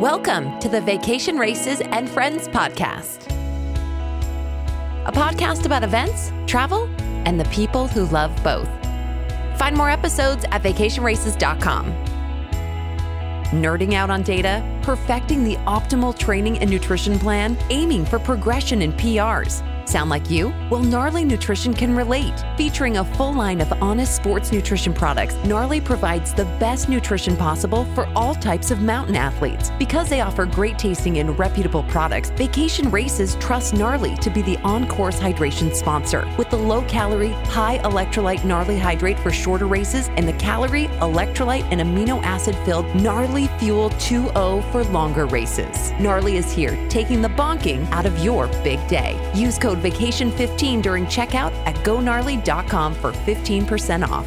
Welcome 0.00 0.58
to 0.60 0.70
the 0.70 0.80
Vacation 0.80 1.36
Races 1.36 1.82
and 1.82 2.08
Friends 2.08 2.48
podcast, 2.48 3.26
a 5.04 5.12
podcast 5.12 5.66
about 5.66 5.84
events, 5.84 6.32
travel, 6.46 6.88
and 7.26 7.38
the 7.38 7.44
people 7.50 7.86
who 7.86 8.06
love 8.06 8.34
both. 8.42 8.66
Find 9.58 9.76
more 9.76 9.90
episodes 9.90 10.46
at 10.52 10.62
vacationraces.com. 10.62 11.92
Nerding 13.52 13.92
out 13.92 14.08
on 14.08 14.22
data, 14.22 14.64
perfecting 14.80 15.44
the 15.44 15.56
optimal 15.66 16.18
training 16.18 16.60
and 16.60 16.70
nutrition 16.70 17.18
plan, 17.18 17.58
aiming 17.68 18.06
for 18.06 18.18
progression 18.18 18.80
in 18.80 18.94
PRs 18.94 19.60
Sound 19.90 20.08
like 20.08 20.30
you? 20.30 20.54
Well, 20.70 20.84
Gnarly 20.84 21.24
Nutrition 21.24 21.74
can 21.74 21.96
relate. 21.96 22.44
Featuring 22.56 22.98
a 22.98 23.04
full 23.04 23.32
line 23.34 23.60
of 23.60 23.72
honest 23.82 24.14
sports 24.14 24.52
nutrition 24.52 24.94
products, 24.94 25.34
Gnarly 25.44 25.80
provides 25.80 26.32
the 26.32 26.44
best 26.60 26.88
nutrition 26.88 27.36
possible 27.36 27.84
for 27.86 28.06
all 28.14 28.36
types 28.36 28.70
of 28.70 28.82
mountain 28.82 29.16
athletes. 29.16 29.72
Because 29.80 30.08
they 30.08 30.20
offer 30.20 30.46
great 30.46 30.78
tasting 30.78 31.18
and 31.18 31.36
reputable 31.36 31.82
products, 31.82 32.30
Vacation 32.30 32.88
Races 32.92 33.34
trust 33.40 33.74
Gnarly 33.74 34.14
to 34.18 34.30
be 34.30 34.42
the 34.42 34.58
on 34.58 34.86
course 34.86 35.18
hydration 35.18 35.74
sponsor. 35.74 36.24
With 36.38 36.50
the 36.50 36.56
low 36.56 36.82
calorie, 36.82 37.32
high 37.50 37.78
electrolyte 37.78 38.44
Gnarly 38.44 38.78
Hydrate 38.78 39.18
for 39.18 39.32
shorter 39.32 39.66
races 39.66 40.08
and 40.10 40.28
the 40.28 40.34
calorie, 40.34 40.86
electrolyte, 41.00 41.66
and 41.72 41.80
amino 41.80 42.22
acid 42.22 42.54
filled 42.64 42.86
Gnarly 42.94 43.48
Fuel 43.58 43.90
2.0 43.90 44.70
for 44.70 44.84
longer 44.92 45.26
races. 45.26 45.90
Gnarly 45.98 46.36
is 46.36 46.52
here, 46.52 46.78
taking 46.88 47.20
the 47.20 47.28
bonking 47.30 47.90
out 47.90 48.06
of 48.06 48.16
your 48.20 48.46
big 48.62 48.86
day. 48.86 49.18
Use 49.34 49.58
code 49.58 49.79
vacation15 49.80 50.82
during 50.82 51.06
checkout 51.06 51.52
at 51.66 51.74
gognarly.com 51.84 52.94
for 52.94 53.12
15% 53.12 54.08
off. 54.08 54.26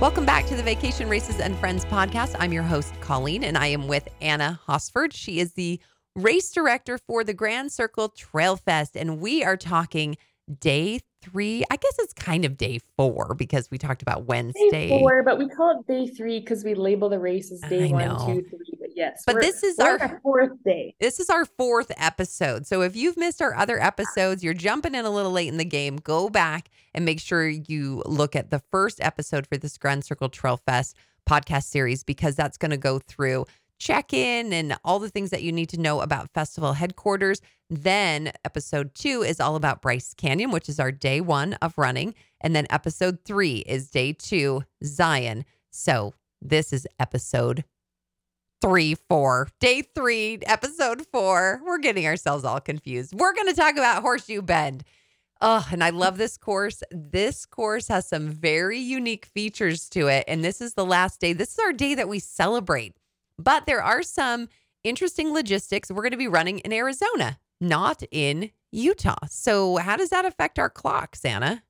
Welcome 0.00 0.24
back 0.24 0.46
to 0.46 0.54
the 0.54 0.62
Vacation 0.62 1.08
Races 1.08 1.40
and 1.40 1.58
Friends 1.58 1.84
podcast. 1.84 2.36
I'm 2.38 2.52
your 2.52 2.62
host, 2.62 2.94
Colleen, 3.00 3.42
and 3.42 3.58
I 3.58 3.66
am 3.66 3.88
with 3.88 4.06
Anna 4.20 4.60
Hosford. 4.64 5.12
She 5.12 5.40
is 5.40 5.54
the 5.54 5.80
race 6.14 6.52
director 6.52 6.98
for 6.98 7.24
the 7.24 7.34
Grand 7.34 7.72
Circle 7.72 8.10
Trail 8.10 8.56
Fest, 8.56 8.96
and 8.96 9.20
we 9.20 9.42
are 9.42 9.56
talking 9.56 10.16
day 10.60 11.00
three. 11.20 11.64
I 11.70 11.76
guess 11.76 11.96
it's 11.98 12.12
kind 12.12 12.44
of 12.44 12.56
day 12.56 12.80
four 12.96 13.34
because 13.34 13.70
we 13.72 13.78
talked 13.78 14.02
about 14.02 14.26
Wednesday. 14.26 14.70
Day 14.70 14.88
four, 14.88 15.22
but 15.24 15.36
we 15.38 15.48
call 15.48 15.80
it 15.80 15.86
day 15.86 16.06
three 16.06 16.38
because 16.40 16.62
we 16.62 16.74
label 16.74 17.08
the 17.08 17.18
race 17.18 17.50
as 17.50 17.60
day 17.62 17.90
one, 17.90 18.18
two, 18.24 18.44
three. 18.48 18.77
Yes, 18.98 19.22
but 19.24 19.40
this 19.40 19.62
is 19.62 19.78
our, 19.78 19.96
our 20.00 20.20
fourth 20.24 20.50
day. 20.64 20.96
This 20.98 21.20
is 21.20 21.30
our 21.30 21.44
fourth 21.44 21.92
episode. 21.96 22.66
So 22.66 22.82
if 22.82 22.96
you've 22.96 23.16
missed 23.16 23.40
our 23.40 23.54
other 23.54 23.80
episodes, 23.80 24.42
you're 24.42 24.54
jumping 24.54 24.96
in 24.96 25.04
a 25.04 25.10
little 25.10 25.30
late 25.30 25.46
in 25.46 25.56
the 25.56 25.64
game. 25.64 25.98
Go 25.98 26.28
back 26.28 26.68
and 26.92 27.04
make 27.04 27.20
sure 27.20 27.48
you 27.48 28.02
look 28.06 28.34
at 28.34 28.50
the 28.50 28.60
first 28.72 29.00
episode 29.00 29.46
for 29.46 29.56
this 29.56 29.78
Grand 29.78 30.04
Circle 30.04 30.30
Trail 30.30 30.56
Fest 30.56 30.96
podcast 31.30 31.64
series 31.64 32.02
because 32.02 32.34
that's 32.34 32.56
going 32.56 32.72
to 32.72 32.76
go 32.76 32.98
through 32.98 33.46
check 33.78 34.12
in 34.12 34.52
and 34.52 34.76
all 34.84 34.98
the 34.98 35.08
things 35.08 35.30
that 35.30 35.42
you 35.42 35.52
need 35.52 35.68
to 35.68 35.80
know 35.80 36.00
about 36.00 36.32
festival 36.34 36.72
headquarters. 36.72 37.40
Then 37.70 38.32
episode 38.44 38.94
two 38.96 39.22
is 39.22 39.38
all 39.38 39.54
about 39.54 39.80
Bryce 39.80 40.12
Canyon, 40.14 40.50
which 40.50 40.68
is 40.68 40.80
our 40.80 40.90
day 40.90 41.20
one 41.20 41.54
of 41.54 41.78
running. 41.78 42.16
And 42.40 42.56
then 42.56 42.66
episode 42.70 43.20
three 43.24 43.58
is 43.58 43.90
day 43.90 44.12
two, 44.12 44.64
Zion. 44.84 45.44
So 45.70 46.14
this 46.42 46.72
is 46.72 46.86
episode 46.98 47.64
three, 48.60 48.94
four, 48.94 49.48
day 49.60 49.82
three, 49.82 50.38
episode 50.46 51.06
four. 51.12 51.60
We're 51.64 51.78
getting 51.78 52.06
ourselves 52.06 52.44
all 52.44 52.60
confused. 52.60 53.14
We're 53.14 53.34
going 53.34 53.48
to 53.48 53.54
talk 53.54 53.76
about 53.76 54.02
Horseshoe 54.02 54.42
Bend. 54.42 54.84
Oh, 55.40 55.66
and 55.70 55.84
I 55.84 55.90
love 55.90 56.18
this 56.18 56.36
course. 56.36 56.82
This 56.90 57.46
course 57.46 57.86
has 57.88 58.08
some 58.08 58.28
very 58.28 58.78
unique 58.78 59.26
features 59.26 59.88
to 59.90 60.08
it. 60.08 60.24
And 60.26 60.44
this 60.44 60.60
is 60.60 60.74
the 60.74 60.84
last 60.84 61.20
day. 61.20 61.32
This 61.32 61.52
is 61.52 61.58
our 61.60 61.72
day 61.72 61.94
that 61.94 62.08
we 62.08 62.18
celebrate. 62.18 62.96
But 63.38 63.66
there 63.66 63.82
are 63.82 64.02
some 64.02 64.48
interesting 64.82 65.32
logistics. 65.32 65.90
We're 65.90 66.02
going 66.02 66.10
to 66.10 66.16
be 66.16 66.26
running 66.26 66.58
in 66.60 66.72
Arizona, 66.72 67.38
not 67.60 68.02
in 68.10 68.50
Utah. 68.72 69.26
So, 69.28 69.76
how 69.76 69.96
does 69.96 70.10
that 70.10 70.24
affect 70.24 70.58
our 70.58 70.68
clocks, 70.70 71.24
Anna? 71.24 71.62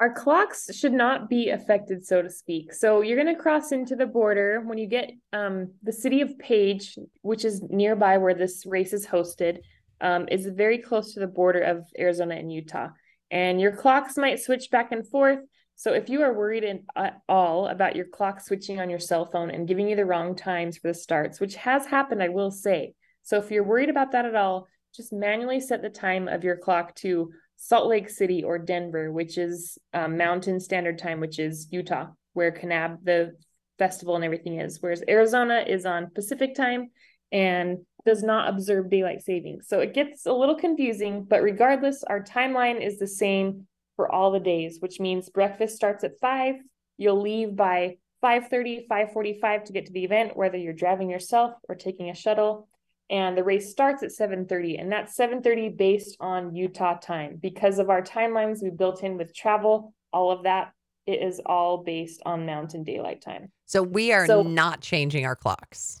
Our 0.00 0.12
clocks 0.12 0.74
should 0.74 0.94
not 0.94 1.28
be 1.28 1.50
affected, 1.50 2.06
so 2.06 2.22
to 2.22 2.30
speak. 2.30 2.72
So, 2.72 3.02
you're 3.02 3.22
going 3.22 3.34
to 3.34 3.40
cross 3.40 3.70
into 3.70 3.94
the 3.96 4.06
border 4.06 4.62
when 4.64 4.78
you 4.78 4.86
get 4.86 5.12
um, 5.34 5.74
the 5.82 5.92
city 5.92 6.22
of 6.22 6.38
Page, 6.38 6.98
which 7.20 7.44
is 7.44 7.62
nearby 7.68 8.16
where 8.16 8.34
this 8.34 8.64
race 8.64 8.94
is 8.94 9.06
hosted, 9.06 9.58
um, 10.00 10.26
is 10.30 10.46
very 10.46 10.78
close 10.78 11.12
to 11.12 11.20
the 11.20 11.26
border 11.26 11.60
of 11.60 11.84
Arizona 11.98 12.36
and 12.36 12.50
Utah. 12.50 12.88
And 13.30 13.60
your 13.60 13.72
clocks 13.72 14.16
might 14.16 14.40
switch 14.40 14.70
back 14.70 14.90
and 14.90 15.06
forth. 15.06 15.40
So 15.76 15.92
if 15.92 16.08
you 16.08 16.22
are 16.22 16.32
worried 16.32 16.64
in, 16.64 16.84
at 16.96 17.20
all 17.28 17.66
about 17.68 17.96
your 17.96 18.06
clock 18.06 18.40
switching 18.40 18.80
on 18.80 18.90
your 18.90 18.98
cell 18.98 19.24
phone 19.24 19.50
and 19.50 19.68
giving 19.68 19.88
you 19.88 19.96
the 19.96 20.04
wrong 20.04 20.34
times 20.34 20.78
for 20.78 20.88
the 20.88 20.94
starts, 20.94 21.40
which 21.40 21.56
has 21.56 21.86
happened, 21.86 22.22
I 22.22 22.28
will 22.28 22.50
say. 22.50 22.94
So 23.22 23.38
if 23.38 23.50
you're 23.50 23.64
worried 23.64 23.88
about 23.88 24.12
that 24.12 24.24
at 24.24 24.34
all, 24.34 24.66
just 24.94 25.12
manually 25.12 25.60
set 25.60 25.82
the 25.82 25.90
time 25.90 26.26
of 26.26 26.42
your 26.42 26.56
clock 26.56 26.94
to 26.96 27.30
Salt 27.62 27.88
Lake 27.88 28.08
City 28.08 28.42
or 28.42 28.58
Denver, 28.58 29.12
which 29.12 29.36
is 29.36 29.76
um, 29.92 30.16
Mountain 30.16 30.60
Standard 30.60 30.98
Time, 30.98 31.20
which 31.20 31.38
is 31.38 31.68
Utah, 31.70 32.06
where 32.32 32.50
Kanab, 32.50 33.04
the 33.04 33.36
festival 33.78 34.16
and 34.16 34.24
everything 34.24 34.58
is. 34.58 34.78
Whereas 34.80 35.04
Arizona 35.06 35.62
is 35.66 35.84
on 35.84 36.10
Pacific 36.14 36.54
time 36.54 36.90
and 37.30 37.78
does 38.06 38.22
not 38.22 38.48
observe 38.48 38.88
daylight 38.88 39.22
savings. 39.22 39.68
So 39.68 39.80
it 39.80 39.92
gets 39.92 40.24
a 40.24 40.32
little 40.32 40.54
confusing, 40.54 41.24
but 41.28 41.42
regardless, 41.42 42.02
our 42.02 42.22
timeline 42.22 42.84
is 42.84 42.98
the 42.98 43.06
same 43.06 43.66
for 43.94 44.10
all 44.10 44.30
the 44.30 44.40
days, 44.40 44.78
which 44.80 44.98
means 44.98 45.28
breakfast 45.28 45.76
starts 45.76 46.02
at 46.02 46.18
5. 46.18 46.54
You'll 46.96 47.20
leave 47.20 47.56
by 47.56 47.98
5:30, 48.22 48.86
5:45 48.88 49.64
to 49.64 49.72
get 49.74 49.86
to 49.86 49.92
the 49.92 50.04
event 50.04 50.34
whether 50.34 50.56
you're 50.56 50.72
driving 50.72 51.10
yourself 51.10 51.52
or 51.68 51.74
taking 51.74 52.08
a 52.08 52.14
shuttle. 52.14 52.68
And 53.10 53.36
the 53.36 53.44
race 53.44 53.70
starts 53.70 54.02
at 54.02 54.12
7:30 54.12 54.80
and 54.80 54.90
that's 54.90 55.16
7:30 55.16 55.76
based 55.76 56.16
on 56.20 56.54
Utah 56.54 56.96
time. 56.98 57.36
Because 57.42 57.78
of 57.78 57.90
our 57.90 58.02
timelines 58.02 58.62
we 58.62 58.70
built 58.70 59.02
in 59.02 59.16
with 59.16 59.34
travel, 59.34 59.92
all 60.12 60.30
of 60.30 60.44
that 60.44 60.72
it 61.06 61.22
is 61.22 61.40
all 61.44 61.82
based 61.82 62.22
on 62.24 62.46
mountain 62.46 62.84
daylight 62.84 63.20
time. 63.20 63.50
So 63.66 63.82
we 63.82 64.12
are 64.12 64.26
so, 64.26 64.42
not 64.42 64.80
changing 64.80 65.26
our 65.26 65.34
clocks. 65.34 66.00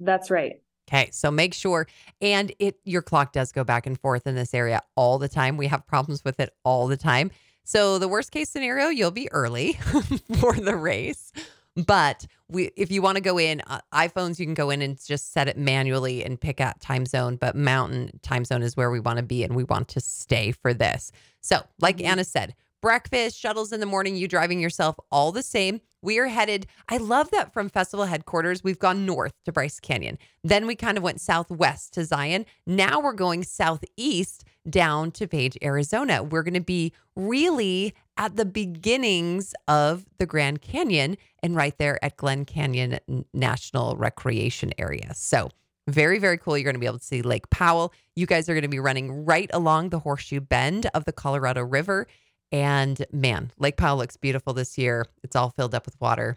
That's 0.00 0.30
right. 0.30 0.60
Okay, 0.88 1.10
so 1.12 1.30
make 1.30 1.54
sure 1.54 1.86
and 2.20 2.52
it 2.58 2.80
your 2.84 3.02
clock 3.02 3.32
does 3.32 3.52
go 3.52 3.62
back 3.62 3.86
and 3.86 3.98
forth 4.00 4.26
in 4.26 4.34
this 4.34 4.52
area 4.52 4.82
all 4.96 5.18
the 5.18 5.28
time. 5.28 5.56
We 5.56 5.68
have 5.68 5.86
problems 5.86 6.24
with 6.24 6.40
it 6.40 6.50
all 6.64 6.88
the 6.88 6.96
time. 6.96 7.30
So 7.62 8.00
the 8.00 8.08
worst 8.08 8.32
case 8.32 8.50
scenario, 8.50 8.88
you'll 8.88 9.12
be 9.12 9.30
early 9.30 9.74
for 10.40 10.54
the 10.54 10.74
race. 10.74 11.32
But 11.76 12.26
we 12.50 12.70
if 12.76 12.90
you 12.90 13.02
want 13.02 13.16
to 13.16 13.22
go 13.22 13.38
in 13.38 13.62
uh, 13.66 13.80
iPhones, 13.92 14.38
you 14.38 14.46
can 14.46 14.54
go 14.54 14.70
in 14.70 14.82
and 14.82 15.02
just 15.04 15.32
set 15.32 15.48
it 15.48 15.56
manually 15.56 16.24
and 16.24 16.40
pick 16.40 16.60
out 16.60 16.80
time 16.80 17.06
zone, 17.06 17.36
but 17.36 17.56
mountain 17.56 18.18
time 18.22 18.44
zone 18.44 18.62
is 18.62 18.76
where 18.76 18.90
we 18.90 19.00
want 19.00 19.18
to 19.18 19.22
be 19.22 19.44
and 19.44 19.54
we 19.54 19.64
want 19.64 19.88
to 19.88 20.00
stay 20.00 20.52
for 20.52 20.74
this. 20.74 21.12
So, 21.40 21.60
like 21.80 21.98
mm-hmm. 21.98 22.06
Anna 22.06 22.24
said, 22.24 22.54
breakfast, 22.80 23.38
shuttles 23.38 23.72
in 23.72 23.80
the 23.80 23.86
morning, 23.86 24.16
you 24.16 24.28
driving 24.28 24.60
yourself 24.60 24.96
all 25.10 25.32
the 25.32 25.42
same. 25.42 25.80
We 26.02 26.18
are 26.18 26.28
headed, 26.28 26.66
I 26.88 26.96
love 26.96 27.30
that 27.30 27.52
from 27.52 27.68
festival 27.68 28.06
headquarters, 28.06 28.64
we've 28.64 28.78
gone 28.78 29.04
north 29.04 29.34
to 29.44 29.52
Bryce 29.52 29.78
Canyon. 29.80 30.16
Then 30.42 30.66
we 30.66 30.74
kind 30.74 30.96
of 30.96 31.04
went 31.04 31.20
southwest 31.20 31.92
to 31.94 32.04
Zion. 32.06 32.46
Now 32.66 33.00
we're 33.00 33.12
going 33.12 33.44
southeast 33.44 34.44
down 34.68 35.10
to 35.12 35.26
Page, 35.26 35.56
Arizona. 35.62 36.22
We're 36.22 36.42
going 36.42 36.54
to 36.54 36.60
be 36.60 36.92
really 37.16 37.94
at 38.16 38.36
the 38.36 38.44
beginnings 38.44 39.54
of 39.68 40.04
the 40.18 40.26
Grand 40.26 40.60
Canyon 40.60 41.16
and 41.42 41.56
right 41.56 41.76
there 41.78 42.02
at 42.04 42.16
Glen 42.16 42.44
Canyon 42.44 42.98
National 43.32 43.96
Recreation 43.96 44.72
Area. 44.78 45.12
So, 45.14 45.50
very, 45.88 46.18
very 46.18 46.38
cool. 46.38 46.56
You're 46.56 46.64
going 46.64 46.74
to 46.74 46.80
be 46.80 46.86
able 46.86 46.98
to 46.98 47.04
see 47.04 47.22
Lake 47.22 47.48
Powell. 47.50 47.92
You 48.14 48.26
guys 48.26 48.48
are 48.48 48.54
going 48.54 48.62
to 48.62 48.68
be 48.68 48.78
running 48.78 49.24
right 49.24 49.50
along 49.52 49.88
the 49.88 49.98
horseshoe 49.98 50.40
bend 50.40 50.86
of 50.94 51.04
the 51.04 51.12
Colorado 51.12 51.62
River. 51.62 52.06
And 52.52 53.04
man, 53.12 53.52
Lake 53.58 53.76
Powell 53.76 53.96
looks 53.98 54.16
beautiful 54.16 54.52
this 54.52 54.76
year. 54.76 55.06
It's 55.22 55.34
all 55.36 55.50
filled 55.50 55.74
up 55.74 55.86
with 55.86 56.00
water. 56.00 56.36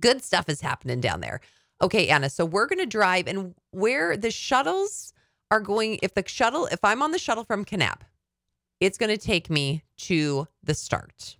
Good 0.00 0.22
stuff 0.22 0.48
is 0.48 0.60
happening 0.60 1.00
down 1.00 1.20
there. 1.20 1.40
Okay, 1.80 2.08
Anna. 2.08 2.28
So 2.28 2.44
we're 2.44 2.66
going 2.66 2.78
to 2.78 2.86
drive 2.86 3.26
and 3.26 3.54
where 3.70 4.16
the 4.16 4.30
shuttles 4.30 5.12
are 5.50 5.60
going, 5.60 5.98
if 6.02 6.14
the 6.14 6.24
shuttle, 6.26 6.66
if 6.66 6.80
I'm 6.82 7.02
on 7.02 7.12
the 7.12 7.18
shuttle 7.18 7.44
from 7.44 7.64
Kanab, 7.64 8.00
it's 8.80 8.98
going 8.98 9.16
to 9.16 9.18
take 9.18 9.48
me 9.48 9.84
to 9.98 10.46
the 10.62 10.74
start. 10.74 11.36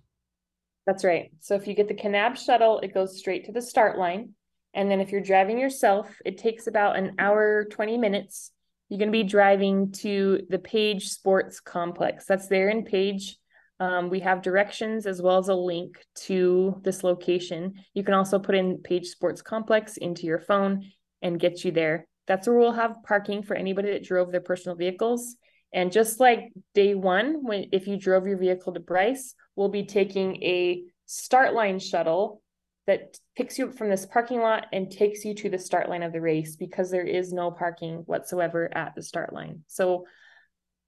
That's 0.85 1.03
right. 1.03 1.31
So 1.39 1.55
if 1.55 1.67
you 1.67 1.73
get 1.73 1.87
the 1.87 1.93
Kanab 1.93 2.37
shuttle, 2.37 2.79
it 2.79 2.93
goes 2.93 3.19
straight 3.19 3.45
to 3.45 3.51
the 3.51 3.61
start 3.61 3.97
line. 3.97 4.33
And 4.73 4.89
then 4.89 5.01
if 5.01 5.11
you're 5.11 5.21
driving 5.21 5.59
yourself, 5.59 6.09
it 6.25 6.37
takes 6.37 6.67
about 6.67 6.97
an 6.97 7.15
hour, 7.19 7.65
20 7.65 7.97
minutes. 7.97 8.51
You're 8.89 8.99
going 8.99 9.11
to 9.11 9.17
be 9.17 9.23
driving 9.23 9.91
to 9.93 10.41
the 10.49 10.59
Page 10.59 11.09
Sports 11.09 11.59
Complex. 11.59 12.25
That's 12.25 12.47
there 12.47 12.69
in 12.69 12.85
Page. 12.85 13.37
Um, 13.79 14.09
we 14.09 14.21
have 14.21 14.41
directions 14.41 15.05
as 15.05 15.21
well 15.21 15.37
as 15.37 15.49
a 15.49 15.53
link 15.53 15.97
to 16.25 16.79
this 16.83 17.03
location. 17.03 17.73
You 17.93 18.03
can 18.03 18.13
also 18.13 18.39
put 18.39 18.55
in 18.55 18.77
Page 18.77 19.07
Sports 19.07 19.41
Complex 19.41 19.97
into 19.97 20.25
your 20.25 20.39
phone 20.39 20.91
and 21.21 21.39
get 21.39 21.63
you 21.65 21.71
there. 21.71 22.07
That's 22.27 22.47
where 22.47 22.57
we'll 22.57 22.73
have 22.73 23.03
parking 23.03 23.41
for 23.41 23.55
anybody 23.55 23.91
that 23.91 24.03
drove 24.03 24.31
their 24.31 24.41
personal 24.41 24.75
vehicles. 24.75 25.35
And 25.73 25.91
just 25.91 26.19
like 26.19 26.51
day 26.73 26.95
one, 26.95 27.43
when 27.43 27.67
if 27.71 27.87
you 27.87 27.97
drove 27.97 28.27
your 28.27 28.37
vehicle 28.37 28.73
to 28.73 28.79
Bryce, 28.79 29.33
we'll 29.55 29.69
be 29.69 29.85
taking 29.85 30.41
a 30.43 30.83
start 31.05 31.53
line 31.53 31.79
shuttle 31.79 32.41
that 32.85 33.17
picks 33.35 33.57
you 33.57 33.67
up 33.67 33.77
from 33.77 33.89
this 33.89 34.05
parking 34.05 34.39
lot 34.39 34.67
and 34.71 34.89
takes 34.89 35.25
you 35.25 35.33
to 35.35 35.49
the 35.49 35.59
start 35.59 35.89
line 35.89 36.03
of 36.03 36.13
the 36.13 36.21
race 36.21 36.55
because 36.55 36.89
there 36.89 37.05
is 37.05 37.33
no 37.33 37.51
parking 37.51 37.97
whatsoever 38.05 38.69
at 38.75 38.95
the 38.95 39.01
start 39.01 39.33
line. 39.33 39.63
So 39.67 40.05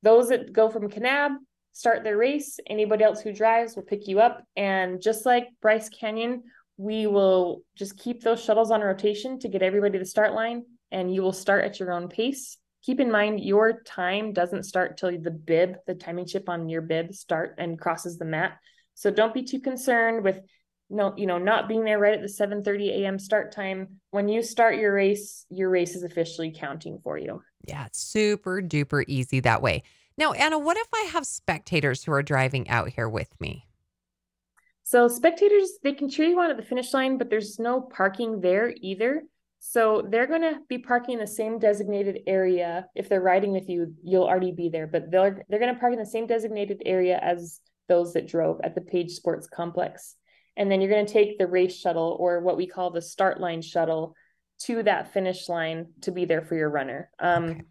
those 0.01 0.29
that 0.29 0.53
go 0.53 0.69
from 0.69 0.89
Kanab 0.89 1.31
start 1.73 2.03
their 2.03 2.17
race. 2.17 2.57
Anybody 2.67 3.03
else 3.03 3.21
who 3.21 3.33
drives 3.33 3.75
will 3.75 3.83
pick 3.83 4.07
you 4.07 4.21
up. 4.21 4.43
And 4.55 5.01
just 5.01 5.25
like 5.25 5.47
Bryce 5.61 5.89
Canyon, 5.89 6.43
we 6.77 7.05
will 7.05 7.63
just 7.75 7.97
keep 7.97 8.23
those 8.23 8.41
shuttles 8.41 8.71
on 8.71 8.79
rotation 8.79 9.39
to 9.39 9.49
get 9.49 9.61
everybody 9.61 9.93
to 9.93 9.99
the 9.99 10.05
start 10.05 10.33
line 10.33 10.63
and 10.91 11.13
you 11.13 11.21
will 11.21 11.33
start 11.33 11.65
at 11.65 11.79
your 11.79 11.91
own 11.91 12.07
pace. 12.07 12.57
Keep 12.83 12.99
in 12.99 13.11
mind 13.11 13.41
your 13.41 13.81
time 13.81 14.33
doesn't 14.33 14.63
start 14.63 14.97
till 14.97 15.11
the 15.11 15.31
bib, 15.31 15.75
the 15.85 15.95
timing 15.95 16.25
chip 16.25 16.47
on 16.47 16.69
your 16.69 16.81
bib 16.81 17.13
start 17.13 17.55
and 17.57 17.79
crosses 17.79 18.17
the 18.17 18.25
mat. 18.25 18.57
So 18.95 19.11
don't 19.11 19.33
be 19.33 19.43
too 19.43 19.59
concerned 19.59 20.23
with 20.23 20.39
no, 20.89 21.13
you 21.15 21.27
know, 21.27 21.37
not 21.37 21.67
being 21.67 21.83
there 21.83 21.99
right 21.99 22.15
at 22.15 22.21
the 22.21 22.29
7 22.29 22.63
30 22.63 23.03
a.m. 23.03 23.19
start 23.19 23.51
time. 23.51 23.99
When 24.11 24.27
you 24.27 24.41
start 24.41 24.77
your 24.77 24.93
race, 24.93 25.45
your 25.49 25.69
race 25.69 25.95
is 25.95 26.03
officially 26.03 26.51
counting 26.57 26.99
for 27.03 27.17
you. 27.17 27.43
Yeah, 27.65 27.85
it's 27.85 27.99
super 27.99 28.61
duper 28.61 29.03
easy 29.07 29.39
that 29.41 29.61
way. 29.61 29.83
Now, 30.17 30.31
Anna, 30.33 30.57
what 30.57 30.77
if 30.77 30.87
I 30.93 31.09
have 31.13 31.25
spectators 31.25 32.03
who 32.03 32.11
are 32.11 32.23
driving 32.23 32.67
out 32.69 32.89
here 32.89 33.07
with 33.07 33.39
me? 33.39 33.67
So 34.83 35.07
spectators, 35.07 35.77
they 35.83 35.93
can 35.93 36.09
cheer 36.09 36.25
you 36.25 36.39
on 36.39 36.49
at 36.49 36.57
the 36.57 36.63
finish 36.63 36.93
line, 36.93 37.17
but 37.17 37.29
there's 37.29 37.59
no 37.59 37.79
parking 37.79 38.41
there 38.41 38.73
either. 38.81 39.21
So 39.59 40.07
they're 40.09 40.27
going 40.27 40.41
to 40.41 40.59
be 40.69 40.77
parking 40.77 41.15
in 41.15 41.19
the 41.19 41.27
same 41.27 41.59
designated 41.59 42.21
area. 42.25 42.87
If 42.95 43.09
they're 43.09 43.21
riding 43.21 43.51
with 43.51 43.69
you, 43.69 43.93
you'll 44.03 44.27
already 44.27 44.53
be 44.53 44.69
there, 44.69 44.87
but 44.87 45.11
they're 45.11 45.43
they're 45.49 45.59
going 45.59 45.73
to 45.73 45.79
park 45.79 45.93
in 45.93 45.99
the 45.99 46.05
same 46.05 46.27
designated 46.27 46.81
area 46.85 47.19
as 47.21 47.59
those 47.87 48.13
that 48.13 48.27
drove 48.27 48.61
at 48.63 48.73
the 48.73 48.81
Page 48.81 49.11
Sports 49.11 49.47
Complex. 49.47 50.15
And 50.55 50.71
then 50.71 50.81
you're 50.81 50.91
going 50.91 51.05
to 51.05 51.13
take 51.13 51.37
the 51.37 51.47
race 51.47 51.75
shuttle 51.75 52.17
or 52.19 52.39
what 52.41 52.57
we 52.57 52.67
call 52.67 52.91
the 52.91 53.01
start 53.01 53.39
line 53.39 53.61
shuttle 53.61 54.15
to 54.59 54.83
that 54.83 55.13
finish 55.13 55.47
line 55.49 55.87
to 56.01 56.11
be 56.11 56.25
there 56.25 56.41
for 56.41 56.55
your 56.55 56.69
runner. 56.69 57.09
Um, 57.19 57.43
okay. 57.45 57.61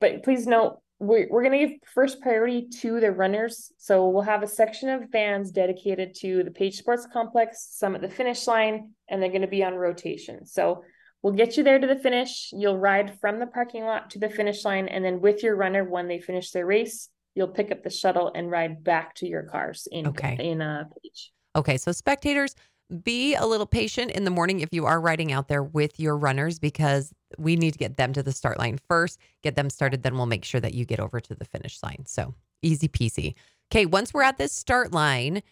But 0.00 0.22
please 0.24 0.46
note, 0.46 0.78
we're, 1.00 1.28
we're 1.30 1.42
going 1.42 1.58
to 1.60 1.66
give 1.66 1.78
first 1.94 2.20
priority 2.20 2.68
to 2.80 3.00
the 3.00 3.12
runners. 3.12 3.72
So 3.78 4.08
we'll 4.08 4.22
have 4.22 4.42
a 4.42 4.48
section 4.48 4.88
of 4.88 5.10
vans 5.10 5.52
dedicated 5.52 6.14
to 6.16 6.42
the 6.42 6.50
Page 6.50 6.76
Sports 6.76 7.06
Complex, 7.12 7.68
some 7.72 7.94
at 7.94 8.00
the 8.00 8.08
finish 8.08 8.46
line, 8.46 8.92
and 9.08 9.22
they're 9.22 9.30
going 9.30 9.42
to 9.42 9.48
be 9.48 9.62
on 9.62 9.74
rotation. 9.74 10.44
So 10.44 10.82
we'll 11.22 11.32
get 11.32 11.56
you 11.56 11.64
there 11.64 11.78
to 11.78 11.86
the 11.86 11.96
finish. 11.96 12.50
You'll 12.52 12.78
ride 12.78 13.18
from 13.20 13.38
the 13.38 13.46
parking 13.46 13.84
lot 13.84 14.10
to 14.10 14.18
the 14.18 14.28
finish 14.28 14.64
line. 14.64 14.88
And 14.88 15.04
then 15.04 15.20
with 15.20 15.42
your 15.42 15.56
runner, 15.56 15.84
when 15.84 16.08
they 16.08 16.20
finish 16.20 16.50
their 16.50 16.66
race, 16.66 17.08
you'll 17.34 17.48
pick 17.48 17.70
up 17.70 17.82
the 17.82 17.90
shuttle 17.90 18.32
and 18.34 18.50
ride 18.50 18.82
back 18.82 19.14
to 19.16 19.26
your 19.26 19.44
cars 19.44 19.86
in, 19.90 20.08
okay. 20.08 20.36
in 20.38 20.60
uh, 20.60 20.84
a 20.86 21.00
page. 21.00 21.32
Okay, 21.56 21.76
so 21.76 21.92
spectators, 21.92 22.54
be 23.02 23.34
a 23.34 23.44
little 23.44 23.66
patient 23.66 24.10
in 24.12 24.24
the 24.24 24.30
morning 24.30 24.60
if 24.60 24.70
you 24.72 24.86
are 24.86 25.00
riding 25.00 25.30
out 25.30 25.48
there 25.48 25.62
with 25.62 26.00
your 26.00 26.16
runners 26.16 26.58
because 26.58 27.12
we 27.36 27.54
need 27.54 27.72
to 27.72 27.78
get 27.78 27.96
them 27.96 28.12
to 28.14 28.22
the 28.22 28.32
start 28.32 28.58
line 28.58 28.78
first, 28.88 29.18
get 29.42 29.56
them 29.56 29.68
started, 29.68 30.02
then 30.02 30.16
we'll 30.16 30.26
make 30.26 30.44
sure 30.44 30.60
that 30.60 30.74
you 30.74 30.84
get 30.84 31.00
over 31.00 31.20
to 31.20 31.34
the 31.34 31.44
finish 31.44 31.82
line. 31.82 32.04
So 32.06 32.34
easy 32.62 32.88
peasy. 32.88 33.34
Okay, 33.70 33.84
once 33.84 34.14
we're 34.14 34.22
at 34.22 34.38
this 34.38 34.52
start 34.52 34.92
line, 34.92 35.42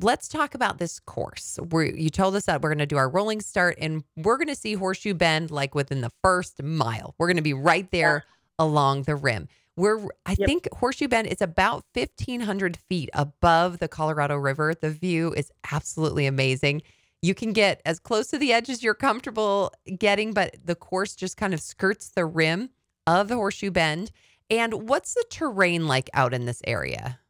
let's 0.00 0.28
talk 0.28 0.54
about 0.54 0.78
this 0.78 1.00
course. 1.00 1.58
we 1.70 1.94
you 1.98 2.10
told 2.10 2.34
us 2.36 2.46
that 2.46 2.62
we're 2.62 2.70
going 2.70 2.78
to 2.78 2.86
do 2.86 2.96
our 2.96 3.08
rolling 3.08 3.40
start 3.40 3.76
and 3.80 4.04
we're 4.16 4.36
going 4.36 4.48
to 4.48 4.54
see 4.54 4.74
Horseshoe 4.74 5.14
Bend 5.14 5.50
like 5.50 5.74
within 5.74 6.00
the 6.00 6.12
first 6.22 6.62
mile. 6.62 7.14
We're 7.18 7.26
going 7.26 7.36
to 7.36 7.42
be 7.42 7.54
right 7.54 7.90
there 7.90 8.24
yeah. 8.26 8.64
along 8.64 9.04
the 9.04 9.16
rim. 9.16 9.48
We're, 9.76 10.08
I 10.26 10.34
yep. 10.36 10.48
think 10.48 10.68
Horseshoe 10.72 11.06
Bend 11.06 11.28
is 11.28 11.40
about 11.40 11.84
1,500 11.92 12.76
feet 12.76 13.10
above 13.12 13.78
the 13.78 13.86
Colorado 13.86 14.36
River. 14.36 14.74
The 14.74 14.90
view 14.90 15.32
is 15.32 15.52
absolutely 15.70 16.26
amazing. 16.26 16.82
You 17.22 17.32
can 17.32 17.52
get 17.52 17.80
as 17.86 18.00
close 18.00 18.26
to 18.28 18.38
the 18.38 18.52
edge 18.52 18.68
as 18.68 18.82
you're 18.82 18.94
comfortable 18.94 19.72
getting, 19.96 20.32
but 20.32 20.56
the 20.64 20.74
course 20.74 21.14
just 21.14 21.36
kind 21.36 21.54
of 21.54 21.60
skirts 21.60 22.08
the 22.08 22.26
rim 22.26 22.70
of 23.06 23.28
the 23.28 23.36
Horseshoe 23.36 23.70
Bend. 23.70 24.10
And 24.50 24.88
what's 24.88 25.14
the 25.14 25.24
terrain 25.30 25.86
like 25.86 26.10
out 26.12 26.34
in 26.34 26.44
this 26.44 26.60
area? 26.66 27.20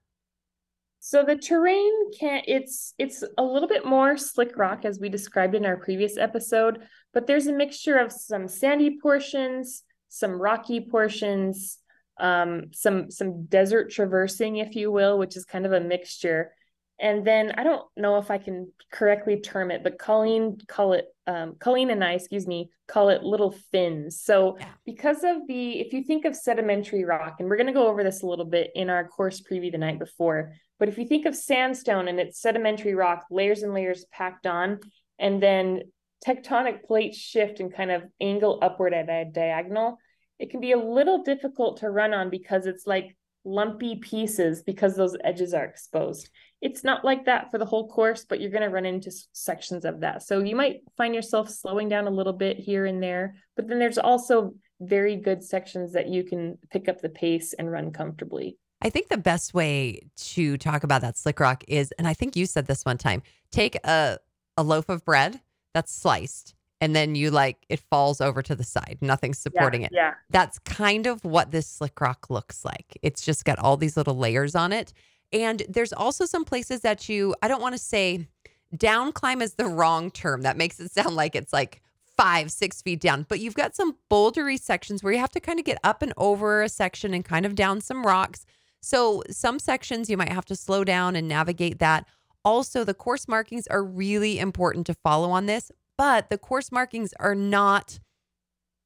So 1.08 1.24
the 1.24 1.36
terrain 1.36 2.10
can 2.12 2.42
it's 2.46 2.92
it's 2.98 3.24
a 3.38 3.42
little 3.42 3.66
bit 3.66 3.86
more 3.86 4.18
slick 4.18 4.58
rock 4.58 4.84
as 4.84 5.00
we 5.00 5.08
described 5.08 5.54
in 5.54 5.64
our 5.64 5.78
previous 5.78 6.18
episode, 6.18 6.82
but 7.14 7.26
there's 7.26 7.46
a 7.46 7.52
mixture 7.54 7.96
of 7.96 8.12
some 8.12 8.46
sandy 8.46 8.98
portions, 9.00 9.84
some 10.10 10.32
rocky 10.32 10.82
portions, 10.82 11.78
um, 12.20 12.64
some 12.74 13.10
some 13.10 13.46
desert 13.46 13.90
traversing, 13.90 14.58
if 14.58 14.74
you 14.74 14.92
will, 14.92 15.16
which 15.16 15.34
is 15.34 15.46
kind 15.46 15.64
of 15.64 15.72
a 15.72 15.80
mixture. 15.80 16.52
And 17.00 17.24
then 17.24 17.52
I 17.56 17.62
don't 17.62 17.84
know 17.96 18.18
if 18.18 18.30
I 18.30 18.38
can 18.38 18.72
correctly 18.90 19.40
term 19.40 19.70
it, 19.70 19.82
but 19.84 19.98
Colleen 19.98 20.58
call 20.66 20.94
it 20.94 21.06
um, 21.28 21.56
Colleen 21.60 21.90
and 21.90 22.02
I, 22.02 22.12
excuse 22.14 22.46
me, 22.46 22.70
call 22.88 23.10
it 23.10 23.22
little 23.22 23.54
fins. 23.70 24.20
So 24.20 24.56
yeah. 24.58 24.66
because 24.84 25.18
of 25.22 25.46
the, 25.46 25.78
if 25.78 25.92
you 25.92 26.02
think 26.02 26.24
of 26.24 26.34
sedimentary 26.34 27.04
rock, 27.04 27.36
and 27.38 27.48
we're 27.48 27.56
going 27.56 27.68
to 27.68 27.72
go 27.72 27.86
over 27.86 28.02
this 28.02 28.22
a 28.22 28.26
little 28.26 28.46
bit 28.46 28.70
in 28.74 28.90
our 28.90 29.06
course 29.06 29.40
preview 29.40 29.70
the 29.70 29.78
night 29.78 29.98
before, 29.98 30.54
but 30.78 30.88
if 30.88 30.98
you 30.98 31.06
think 31.06 31.26
of 31.26 31.36
sandstone 31.36 32.08
and 32.08 32.18
it's 32.18 32.40
sedimentary 32.40 32.94
rock, 32.94 33.26
layers 33.30 33.62
and 33.62 33.74
layers 33.74 34.06
packed 34.10 34.46
on, 34.46 34.80
and 35.18 35.42
then 35.42 35.82
tectonic 36.26 36.82
plates 36.84 37.18
shift 37.18 37.60
and 37.60 37.74
kind 37.74 37.90
of 37.90 38.02
angle 38.20 38.58
upward 38.62 38.94
at 38.94 39.08
a 39.08 39.24
diagonal, 39.30 39.98
it 40.38 40.50
can 40.50 40.60
be 40.60 40.72
a 40.72 40.78
little 40.78 41.22
difficult 41.22 41.78
to 41.78 41.90
run 41.90 42.14
on 42.14 42.30
because 42.30 42.66
it's 42.66 42.86
like 42.86 43.16
lumpy 43.44 43.96
pieces 43.96 44.62
because 44.62 44.96
those 44.96 45.16
edges 45.24 45.54
are 45.54 45.64
exposed. 45.64 46.28
It's 46.60 46.82
not 46.82 47.04
like 47.04 47.26
that 47.26 47.50
for 47.50 47.58
the 47.58 47.64
whole 47.64 47.88
course, 47.88 48.24
but 48.28 48.40
you're 48.40 48.50
going 48.50 48.62
to 48.62 48.68
run 48.68 48.86
into 48.86 49.12
sections 49.32 49.84
of 49.84 50.00
that. 50.00 50.22
So 50.22 50.40
you 50.40 50.56
might 50.56 50.80
find 50.96 51.14
yourself 51.14 51.50
slowing 51.50 51.88
down 51.88 52.06
a 52.06 52.10
little 52.10 52.32
bit 52.32 52.58
here 52.58 52.86
and 52.86 53.02
there, 53.02 53.36
but 53.56 53.68
then 53.68 53.78
there's 53.78 53.98
also 53.98 54.54
very 54.80 55.16
good 55.16 55.42
sections 55.42 55.92
that 55.92 56.08
you 56.08 56.24
can 56.24 56.58
pick 56.70 56.88
up 56.88 57.00
the 57.00 57.08
pace 57.08 57.52
and 57.52 57.70
run 57.70 57.92
comfortably. 57.92 58.56
I 58.80 58.90
think 58.90 59.08
the 59.08 59.18
best 59.18 59.54
way 59.54 60.00
to 60.16 60.56
talk 60.56 60.84
about 60.84 61.00
that 61.02 61.16
slick 61.16 61.40
rock 61.40 61.64
is, 61.66 61.92
and 61.98 62.06
I 62.06 62.14
think 62.14 62.36
you 62.36 62.46
said 62.46 62.66
this 62.66 62.84
one 62.84 62.98
time, 62.98 63.22
take 63.50 63.76
a, 63.84 64.18
a 64.56 64.62
loaf 64.62 64.88
of 64.88 65.04
bread 65.04 65.40
that's 65.74 65.94
sliced 65.94 66.54
and 66.80 66.94
then 66.94 67.14
you 67.14 67.30
like 67.30 67.56
it 67.68 67.80
falls 67.90 68.20
over 68.20 68.42
to 68.42 68.54
the 68.54 68.64
side. 68.64 68.98
Nothing's 69.00 69.38
supporting 69.38 69.82
yeah, 69.82 69.86
it. 69.86 69.92
Yeah. 69.92 70.14
That's 70.30 70.58
kind 70.60 71.06
of 71.06 71.24
what 71.24 71.50
this 71.50 71.66
slick 71.66 72.00
rock 72.00 72.30
looks 72.30 72.64
like. 72.64 72.96
It's 73.02 73.22
just 73.22 73.44
got 73.44 73.58
all 73.58 73.76
these 73.76 73.96
little 73.96 74.16
layers 74.16 74.54
on 74.54 74.72
it. 74.72 74.92
And 75.32 75.62
there's 75.68 75.92
also 75.92 76.24
some 76.24 76.44
places 76.44 76.80
that 76.80 77.08
you, 77.08 77.34
I 77.42 77.48
don't 77.48 77.60
want 77.60 77.74
to 77.74 77.80
say 77.80 78.28
down 78.76 79.12
climb 79.12 79.42
is 79.42 79.54
the 79.54 79.66
wrong 79.66 80.10
term. 80.10 80.42
That 80.42 80.56
makes 80.56 80.80
it 80.80 80.90
sound 80.92 81.16
like 81.16 81.34
it's 81.34 81.52
like 81.52 81.82
five, 82.16 82.50
six 82.50 82.82
feet 82.82 83.00
down, 83.00 83.26
but 83.28 83.40
you've 83.40 83.54
got 83.54 83.76
some 83.76 83.96
bouldery 84.10 84.58
sections 84.58 85.02
where 85.02 85.12
you 85.12 85.20
have 85.20 85.30
to 85.30 85.40
kind 85.40 85.58
of 85.58 85.64
get 85.64 85.78
up 85.84 86.02
and 86.02 86.12
over 86.16 86.62
a 86.62 86.68
section 86.68 87.14
and 87.14 87.24
kind 87.24 87.46
of 87.46 87.54
down 87.54 87.80
some 87.80 88.04
rocks. 88.04 88.44
So 88.80 89.22
some 89.30 89.58
sections 89.58 90.10
you 90.10 90.16
might 90.16 90.32
have 90.32 90.44
to 90.46 90.56
slow 90.56 90.82
down 90.82 91.14
and 91.14 91.28
navigate 91.28 91.78
that. 91.78 92.06
Also, 92.44 92.82
the 92.82 92.94
course 92.94 93.28
markings 93.28 93.66
are 93.68 93.84
really 93.84 94.38
important 94.38 94.86
to 94.86 94.94
follow 94.94 95.30
on 95.30 95.46
this 95.46 95.70
but 95.98 96.30
the 96.30 96.38
course 96.38 96.72
markings 96.72 97.12
are 97.18 97.34
not 97.34 97.98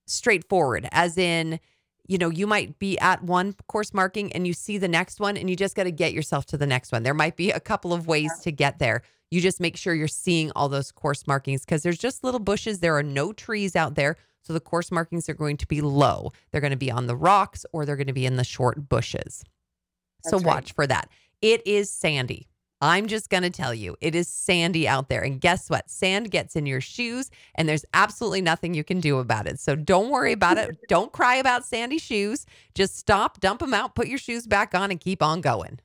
straightforward, 0.07 0.89
as 0.91 1.17
in, 1.17 1.61
you 2.07 2.19
know, 2.19 2.31
you 2.31 2.47
might 2.47 2.79
be 2.79 2.99
at 2.99 3.23
one 3.23 3.55
course 3.69 3.95
marking 3.95 4.33
and 4.33 4.47
you 4.47 4.53
see 4.53 4.79
the 4.79 4.89
next 4.89 5.21
one 5.21 5.37
and 5.37 5.49
you 5.49 5.57
just 5.57 5.77
got 5.77 5.85
to 5.85 5.93
get 5.93 6.13
yourself 6.13 6.47
to 6.47 6.57
the 6.57 6.67
next 6.67 6.93
one. 6.93 7.03
There 7.03 7.15
might 7.15 7.37
be 7.37 7.51
a 7.51 7.61
couple 7.61 7.93
of 7.93 8.07
ways 8.07 8.33
to 8.43 8.51
get 8.51 8.79
there. 8.79 9.03
You 9.31 9.41
just 9.41 9.61
make 9.61 9.77
sure 9.77 9.95
you're 9.95 10.09
seeing 10.09 10.51
all 10.57 10.69
those 10.69 10.93
course 10.93 11.27
markings 11.27 11.65
because 11.65 11.83
there's 11.83 11.99
just 11.99 12.25
little 12.25 12.41
bushes. 12.41 12.81
There 12.81 12.97
are 12.97 13.03
no 13.03 13.33
trees 13.33 13.77
out 13.77 13.95
there. 13.95 14.17
So 14.43 14.53
the 14.53 14.61
course 14.61 14.91
markings 14.91 15.29
are 15.29 15.35
going 15.35 15.57
to 15.59 15.67
be 15.67 15.81
low. 15.81 16.33
They're 16.51 16.61
going 16.61 16.73
to 16.73 16.77
be 16.77 16.91
on 16.91 17.07
the 17.07 17.17
rocks 17.17 17.65
or 17.73 17.87
they're 17.87 17.97
going 17.97 18.09
to 18.09 18.13
be 18.13 18.27
in 18.27 18.37
the 18.37 18.45
short 18.45 18.89
bushes. 18.89 19.45
That's 20.25 20.31
so 20.31 20.37
watch 20.39 20.71
right. 20.71 20.75
for 20.75 20.87
that. 20.89 21.09
It 21.41 21.67
is 21.67 21.89
sandy. 21.91 22.49
I'm 22.83 23.07
just 23.07 23.31
going 23.31 23.45
to 23.45 23.51
tell 23.51 23.73
you, 23.73 23.97
it 24.01 24.17
is 24.17 24.27
sandy 24.29 24.89
out 24.89 25.09
there. 25.09 25.23
And 25.23 25.41
guess 25.41 25.71
what? 25.71 25.89
Sand 25.89 26.33
gets 26.33 26.57
in 26.57 26.67
your 26.67 26.81
shoes, 26.81 27.31
and 27.55 27.69
there's 27.69 27.85
absolutely 27.95 28.41
nothing 28.43 28.75
you 28.75 28.83
can 28.83 28.99
do 28.99 29.21
about 29.21 29.47
it. 29.47 29.61
So 29.61 29.77
don't 29.77 30.11
worry 30.11 30.33
about 30.33 30.59
it. 30.59 30.77
don't 30.89 31.13
cry 31.13 31.37
about 31.37 31.65
sandy 31.65 31.99
shoes. 31.99 32.45
Just 32.75 32.99
stop, 32.99 33.39
dump 33.39 33.61
them 33.61 33.73
out, 33.73 33.95
put 33.95 34.09
your 34.09 34.19
shoes 34.19 34.49
back 34.49 34.75
on, 34.75 34.91
and 34.91 34.99
keep 34.99 35.23
on 35.23 35.41
going. 35.41 35.79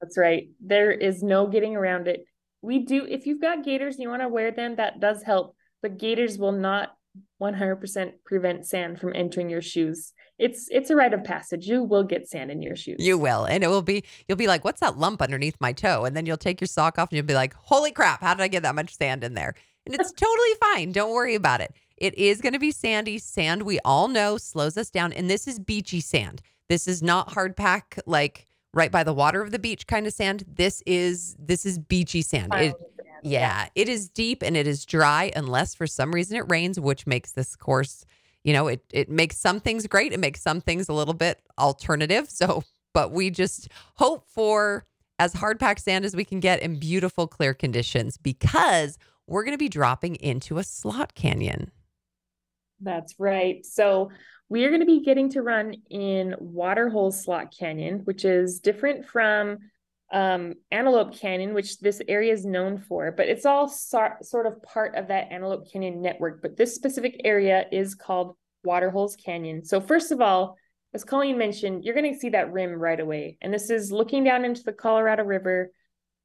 That's 0.00 0.16
right. 0.16 0.48
There 0.64 0.92
is 0.92 1.24
no 1.24 1.48
getting 1.48 1.74
around 1.74 2.06
it. 2.06 2.24
We 2.62 2.84
do, 2.84 3.04
if 3.04 3.26
you've 3.26 3.40
got 3.40 3.64
gaiters 3.64 3.96
and 3.96 4.04
you 4.04 4.08
want 4.08 4.22
to 4.22 4.28
wear 4.28 4.52
them, 4.52 4.76
that 4.76 5.00
does 5.00 5.24
help. 5.24 5.56
But 5.82 5.98
gaiters 5.98 6.38
will 6.38 6.52
not 6.52 6.96
100% 7.40 8.10
prevent 8.24 8.66
sand 8.66 8.98
from 8.98 9.12
entering 9.14 9.48
your 9.48 9.62
shoes. 9.62 10.12
It's 10.38 10.68
it's 10.70 10.90
a 10.90 10.96
rite 10.96 11.14
of 11.14 11.24
passage. 11.24 11.66
You 11.66 11.82
will 11.82 12.04
get 12.04 12.28
sand 12.28 12.50
in 12.50 12.62
your 12.62 12.76
shoes. 12.76 12.96
You 12.98 13.18
will. 13.18 13.44
And 13.44 13.64
it 13.64 13.68
will 13.68 13.82
be 13.82 14.04
you'll 14.28 14.38
be 14.38 14.46
like, 14.46 14.64
"What's 14.64 14.80
that 14.80 14.98
lump 14.98 15.20
underneath 15.20 15.56
my 15.60 15.72
toe?" 15.72 16.04
And 16.04 16.16
then 16.16 16.26
you'll 16.26 16.36
take 16.36 16.60
your 16.60 16.68
sock 16.68 16.98
off 16.98 17.10
and 17.10 17.16
you'll 17.16 17.26
be 17.26 17.34
like, 17.34 17.54
"Holy 17.54 17.90
crap, 17.90 18.20
how 18.20 18.34
did 18.34 18.42
I 18.42 18.48
get 18.48 18.62
that 18.62 18.74
much 18.74 18.96
sand 18.96 19.24
in 19.24 19.34
there?" 19.34 19.54
And 19.86 19.94
it's 19.94 20.12
totally 20.16 20.54
fine. 20.60 20.92
Don't 20.92 21.12
worry 21.12 21.34
about 21.34 21.60
it. 21.60 21.74
It 21.96 22.16
is 22.16 22.40
going 22.40 22.52
to 22.52 22.58
be 22.58 22.70
sandy. 22.70 23.18
Sand 23.18 23.62
we 23.62 23.80
all 23.84 24.08
know 24.08 24.36
slows 24.36 24.76
us 24.76 24.90
down 24.90 25.12
and 25.12 25.28
this 25.28 25.48
is 25.48 25.58
beachy 25.58 26.00
sand. 26.00 26.42
This 26.68 26.86
is 26.86 27.02
not 27.02 27.32
hard 27.32 27.56
pack 27.56 27.98
like 28.06 28.46
right 28.74 28.92
by 28.92 29.02
the 29.02 29.12
water 29.12 29.42
of 29.42 29.50
the 29.50 29.58
beach 29.58 29.86
kind 29.86 30.06
of 30.06 30.12
sand. 30.12 30.44
This 30.46 30.82
is 30.86 31.34
this 31.38 31.66
is 31.66 31.78
beachy 31.78 32.22
sand. 32.22 32.52
It, 32.54 32.74
Yeah, 33.22 33.68
it 33.74 33.88
is 33.88 34.08
deep 34.08 34.42
and 34.42 34.56
it 34.56 34.66
is 34.66 34.84
dry 34.84 35.32
unless 35.34 35.74
for 35.74 35.86
some 35.86 36.12
reason 36.12 36.36
it 36.36 36.50
rains, 36.50 36.78
which 36.78 37.06
makes 37.06 37.32
this 37.32 37.56
course, 37.56 38.04
you 38.44 38.52
know, 38.52 38.68
it 38.68 38.84
it 38.92 39.08
makes 39.08 39.38
some 39.38 39.60
things 39.60 39.86
great, 39.86 40.12
it 40.12 40.20
makes 40.20 40.40
some 40.40 40.60
things 40.60 40.88
a 40.88 40.92
little 40.92 41.14
bit 41.14 41.40
alternative. 41.58 42.28
So, 42.38 42.64
but 42.94 43.12
we 43.12 43.30
just 43.30 43.68
hope 43.94 44.26
for 44.28 44.86
as 45.18 45.32
hard 45.32 45.60
packed 45.60 45.80
sand 45.80 46.04
as 46.04 46.16
we 46.16 46.24
can 46.24 46.40
get 46.40 46.62
in 46.62 46.78
beautiful 46.78 47.26
clear 47.26 47.54
conditions 47.54 48.16
because 48.16 48.98
we're 49.26 49.44
going 49.44 49.54
to 49.54 49.58
be 49.58 49.68
dropping 49.68 50.16
into 50.16 50.58
a 50.58 50.64
slot 50.64 51.14
canyon. 51.14 51.70
That's 52.80 53.14
right. 53.18 53.66
So, 53.66 54.10
we 54.48 54.64
are 54.64 54.68
going 54.68 54.80
to 54.80 54.86
be 54.86 55.00
getting 55.00 55.28
to 55.30 55.42
run 55.42 55.74
in 55.90 56.34
Waterhole 56.38 57.12
Slot 57.12 57.54
Canyon, 57.56 58.00
which 58.04 58.24
is 58.24 58.60
different 58.60 59.04
from 59.04 59.58
um, 60.12 60.54
Antelope 60.70 61.14
Canyon, 61.14 61.54
which 61.54 61.78
this 61.80 62.00
area 62.08 62.32
is 62.32 62.46
known 62.46 62.78
for, 62.78 63.12
but 63.12 63.28
it's 63.28 63.44
all 63.44 63.68
so- 63.68 64.14
sort 64.22 64.46
of 64.46 64.62
part 64.62 64.94
of 64.94 65.08
that 65.08 65.30
Antelope 65.30 65.70
Canyon 65.70 66.00
network. 66.00 66.40
But 66.40 66.56
this 66.56 66.74
specific 66.74 67.20
area 67.24 67.66
is 67.70 67.94
called 67.94 68.36
Waterholes 68.64 69.16
Canyon. 69.16 69.64
So, 69.64 69.80
first 69.80 70.10
of 70.10 70.20
all, 70.20 70.56
as 70.94 71.04
Colleen 71.04 71.36
mentioned, 71.36 71.84
you're 71.84 71.94
going 71.94 72.12
to 72.12 72.18
see 72.18 72.30
that 72.30 72.52
rim 72.52 72.72
right 72.72 72.98
away. 72.98 73.36
And 73.42 73.52
this 73.52 73.68
is 73.68 73.92
looking 73.92 74.24
down 74.24 74.44
into 74.44 74.62
the 74.62 74.72
Colorado 74.72 75.24
River, 75.24 75.70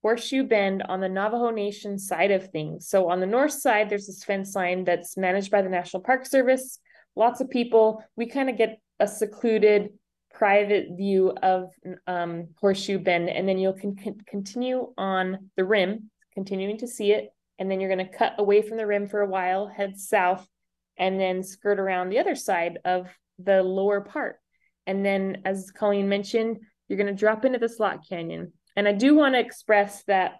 Horseshoe 0.02 0.44
Bend 0.44 0.84
on 0.84 1.02
the 1.02 1.10
Navajo 1.10 1.50
Nation 1.50 2.00
side 2.00 2.32
of 2.32 2.50
things. 2.52 2.88
So, 2.88 3.10
on 3.10 3.20
the 3.20 3.26
north 3.26 3.54
side, 3.54 3.90
there's 3.90 4.08
this 4.08 4.24
fence 4.24 4.56
line 4.56 4.86
that's 4.86 5.18
managed 5.18 5.52
by 5.52 5.62
the 5.62 5.70
National 5.70 6.04
Park 6.04 6.26
Service. 6.26 6.80
Lots 7.16 7.42
of 7.42 7.50
people, 7.50 8.04
we 8.16 8.28
kind 8.28 8.50
of 8.50 8.58
get 8.58 8.80
a 9.00 9.08
secluded, 9.08 9.90
private 10.44 10.90
view 10.98 11.32
of 11.42 11.70
um, 12.06 12.50
Horseshoe 12.60 13.00
Bend, 13.00 13.30
and 13.30 13.48
then 13.48 13.58
you'll 13.58 13.80
con- 13.80 13.96
continue 14.28 14.92
on 14.98 15.50
the 15.56 15.64
rim, 15.64 16.12
continuing 16.34 16.78
to 16.80 16.86
see 16.86 17.14
it, 17.14 17.30
and 17.58 17.72
then 17.72 17.80
you're 17.80 17.96
going 17.96 18.06
to 18.06 18.18
cut 18.18 18.34
away 18.38 18.62
from 18.62 18.76
the 18.76 18.86
rim 18.86 19.08
for 19.08 19.22
a 19.22 19.26
while, 19.26 19.68
head 19.68 19.98
south, 19.98 20.46
and 20.98 21.18
then 21.18 21.44
skirt 21.44 21.80
around 21.80 22.10
the 22.10 22.20
other 22.20 22.36
side 22.36 22.80
of 22.84 23.08
the 23.40 23.64
lower 23.64 24.02
part. 24.02 24.36
And 24.86 25.06
then, 25.06 25.44
as 25.46 25.72
Colleen 25.72 26.10
mentioned, 26.10 26.60
you're 26.90 26.98
going 26.98 27.08
to 27.08 27.18
drop 27.18 27.46
into 27.46 27.58
the 27.58 27.70
slot 27.70 28.00
canyon. 28.10 28.52
And 28.76 28.86
I 28.86 28.92
do 28.92 29.16
want 29.16 29.36
to 29.36 29.40
express 29.40 30.04
that 30.08 30.40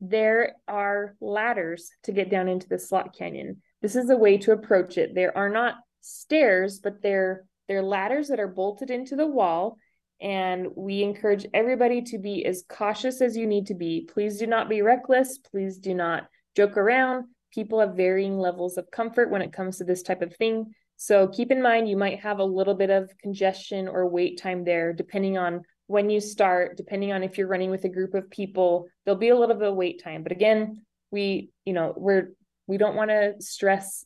there 0.00 0.54
are 0.66 1.16
ladders 1.20 1.90
to 2.04 2.12
get 2.12 2.30
down 2.30 2.48
into 2.48 2.66
the 2.66 2.78
slot 2.78 3.14
canyon. 3.14 3.60
This 3.82 3.94
is 3.94 4.08
a 4.08 4.16
way 4.16 4.38
to 4.38 4.52
approach 4.52 4.96
it. 4.96 5.14
There 5.14 5.36
are 5.36 5.50
not 5.50 5.74
stairs, 6.00 6.80
but 6.82 7.02
they're 7.02 7.44
they're 7.68 7.82
ladders 7.82 8.28
that 8.28 8.40
are 8.40 8.48
bolted 8.48 8.90
into 8.90 9.14
the 9.14 9.26
wall. 9.26 9.76
And 10.20 10.68
we 10.74 11.02
encourage 11.02 11.46
everybody 11.54 12.02
to 12.02 12.18
be 12.18 12.44
as 12.44 12.64
cautious 12.68 13.20
as 13.20 13.36
you 13.36 13.46
need 13.46 13.66
to 13.66 13.74
be. 13.74 14.08
Please 14.12 14.38
do 14.38 14.46
not 14.46 14.68
be 14.68 14.82
reckless. 14.82 15.38
Please 15.38 15.78
do 15.78 15.94
not 15.94 16.26
joke 16.56 16.76
around. 16.76 17.26
People 17.54 17.78
have 17.80 17.94
varying 17.94 18.36
levels 18.36 18.78
of 18.78 18.90
comfort 18.90 19.30
when 19.30 19.42
it 19.42 19.52
comes 19.52 19.78
to 19.78 19.84
this 19.84 20.02
type 20.02 20.22
of 20.22 20.34
thing. 20.34 20.72
So 20.96 21.28
keep 21.28 21.52
in 21.52 21.62
mind, 21.62 21.88
you 21.88 21.96
might 21.96 22.18
have 22.20 22.40
a 22.40 22.44
little 22.44 22.74
bit 22.74 22.90
of 22.90 23.16
congestion 23.22 23.86
or 23.86 24.08
wait 24.08 24.40
time 24.40 24.64
there, 24.64 24.92
depending 24.92 25.38
on 25.38 25.62
when 25.86 26.10
you 26.10 26.20
start, 26.20 26.76
depending 26.76 27.12
on 27.12 27.22
if 27.22 27.38
you're 27.38 27.46
running 27.46 27.70
with 27.70 27.84
a 27.84 27.88
group 27.88 28.14
of 28.14 28.28
people, 28.28 28.88
there'll 29.04 29.18
be 29.18 29.28
a 29.28 29.38
little 29.38 29.54
bit 29.54 29.68
of 29.68 29.76
wait 29.76 30.02
time. 30.02 30.24
But 30.24 30.32
again, 30.32 30.84
we, 31.12 31.50
you 31.64 31.72
know, 31.72 31.94
we're, 31.96 32.32
we 32.66 32.76
don't 32.76 32.96
want 32.96 33.10
to 33.10 33.34
stress 33.38 34.04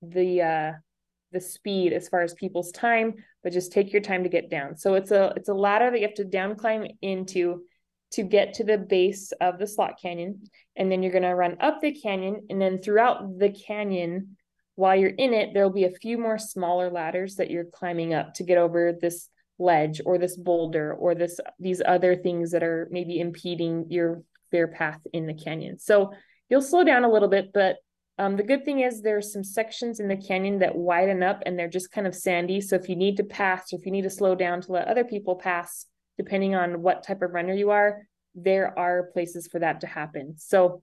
the, 0.00 0.42
uh, 0.42 0.72
the 1.32 1.40
speed 1.40 1.92
as 1.92 2.08
far 2.08 2.22
as 2.22 2.34
people's 2.34 2.72
time, 2.72 3.14
but 3.42 3.52
just 3.52 3.72
take 3.72 3.92
your 3.92 4.02
time 4.02 4.22
to 4.22 4.28
get 4.28 4.50
down. 4.50 4.76
So 4.76 4.94
it's 4.94 5.10
a 5.10 5.32
it's 5.36 5.48
a 5.48 5.54
ladder 5.54 5.90
that 5.90 5.98
you 5.98 6.06
have 6.06 6.14
to 6.16 6.24
down 6.24 6.56
climb 6.56 6.86
into 7.00 7.62
to 8.12 8.22
get 8.22 8.54
to 8.54 8.64
the 8.64 8.78
base 8.78 9.32
of 9.40 9.58
the 9.58 9.66
slot 9.66 9.94
canyon. 10.00 10.42
And 10.76 10.92
then 10.92 11.02
you're 11.02 11.12
going 11.12 11.22
to 11.22 11.34
run 11.34 11.56
up 11.60 11.80
the 11.80 11.92
canyon. 11.92 12.42
And 12.50 12.60
then 12.60 12.80
throughout 12.80 13.38
the 13.38 13.50
canyon, 13.50 14.36
while 14.74 14.94
you're 14.94 15.10
in 15.10 15.32
it, 15.32 15.50
there'll 15.54 15.70
be 15.70 15.84
a 15.84 15.90
few 15.90 16.18
more 16.18 16.38
smaller 16.38 16.90
ladders 16.90 17.36
that 17.36 17.50
you're 17.50 17.64
climbing 17.64 18.14
up 18.14 18.34
to 18.34 18.44
get 18.44 18.58
over 18.58 18.92
this 19.00 19.28
ledge 19.58 20.00
or 20.04 20.18
this 20.18 20.36
boulder 20.36 20.92
or 20.92 21.14
this 21.14 21.38
these 21.58 21.82
other 21.86 22.16
things 22.16 22.50
that 22.50 22.62
are 22.62 22.88
maybe 22.90 23.20
impeding 23.20 23.86
your 23.90 24.22
clear 24.50 24.68
path 24.68 25.00
in 25.12 25.26
the 25.26 25.34
canyon. 25.34 25.78
So 25.78 26.12
you'll 26.48 26.62
slow 26.62 26.84
down 26.84 27.04
a 27.04 27.10
little 27.10 27.28
bit, 27.28 27.52
but 27.52 27.76
um, 28.18 28.36
the 28.36 28.42
good 28.42 28.64
thing 28.64 28.80
is 28.80 29.00
there 29.00 29.16
are 29.16 29.22
some 29.22 29.42
sections 29.42 29.98
in 29.98 30.08
the 30.08 30.16
canyon 30.16 30.58
that 30.58 30.76
widen 30.76 31.22
up 31.22 31.42
and 31.46 31.58
they're 31.58 31.68
just 31.68 31.90
kind 31.90 32.06
of 32.06 32.14
sandy. 32.14 32.60
So 32.60 32.76
if 32.76 32.88
you 32.88 32.96
need 32.96 33.16
to 33.16 33.24
pass 33.24 33.72
or 33.72 33.78
if 33.78 33.86
you 33.86 33.92
need 33.92 34.02
to 34.02 34.10
slow 34.10 34.34
down 34.34 34.60
to 34.62 34.72
let 34.72 34.88
other 34.88 35.04
people 35.04 35.36
pass, 35.36 35.86
depending 36.18 36.54
on 36.54 36.82
what 36.82 37.04
type 37.04 37.22
of 37.22 37.32
runner 37.32 37.54
you 37.54 37.70
are, 37.70 38.06
there 38.34 38.78
are 38.78 39.10
places 39.12 39.48
for 39.48 39.58
that 39.60 39.80
to 39.80 39.86
happen. 39.86 40.34
So 40.36 40.82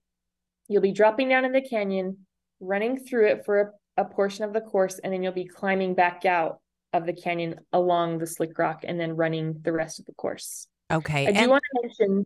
you'll 0.68 0.82
be 0.82 0.92
dropping 0.92 1.30
down 1.30 1.46
in 1.46 1.52
the 1.52 1.62
canyon, 1.62 2.26
running 2.60 2.98
through 2.98 3.28
it 3.28 3.46
for 3.46 3.76
a, 3.98 4.02
a 4.02 4.06
portion 4.06 4.44
of 4.44 4.54
the 4.54 4.62
course, 4.62 5.00
and 5.00 5.14
then 5.14 5.22
you'll 5.22 5.32
be 5.32 5.46
climbing 5.46 5.94
back 5.94 6.26
out 6.26 6.60
of 6.94 7.06
the 7.06 7.14
canyon 7.14 7.60
along 7.72 8.18
the 8.18 8.28
slick 8.28 8.58
rock 8.58 8.84
and 8.84 9.00
then 9.00 9.16
running 9.16 9.60
the 9.62 9.72
rest 9.72 10.00
of 10.00 10.06
the 10.06 10.14
course. 10.14 10.68
Okay. 10.92 11.28
I 11.28 11.32
do 11.32 11.40
and- 11.40 11.52
want 11.52 11.64
to 11.76 11.82
mention 11.82 12.26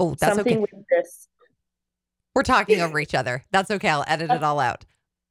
oh, 0.00 0.16
that's 0.18 0.34
something 0.34 0.62
okay. 0.62 0.72
with 0.72 0.84
this. 0.90 1.28
We're 2.34 2.42
talking 2.42 2.80
over 2.80 2.98
each 2.98 3.14
other. 3.14 3.44
That's 3.52 3.70
okay. 3.70 3.88
I'll 3.88 4.04
edit 4.06 4.30
uh, 4.30 4.34
it 4.34 4.42
all 4.42 4.60
out. 4.60 4.84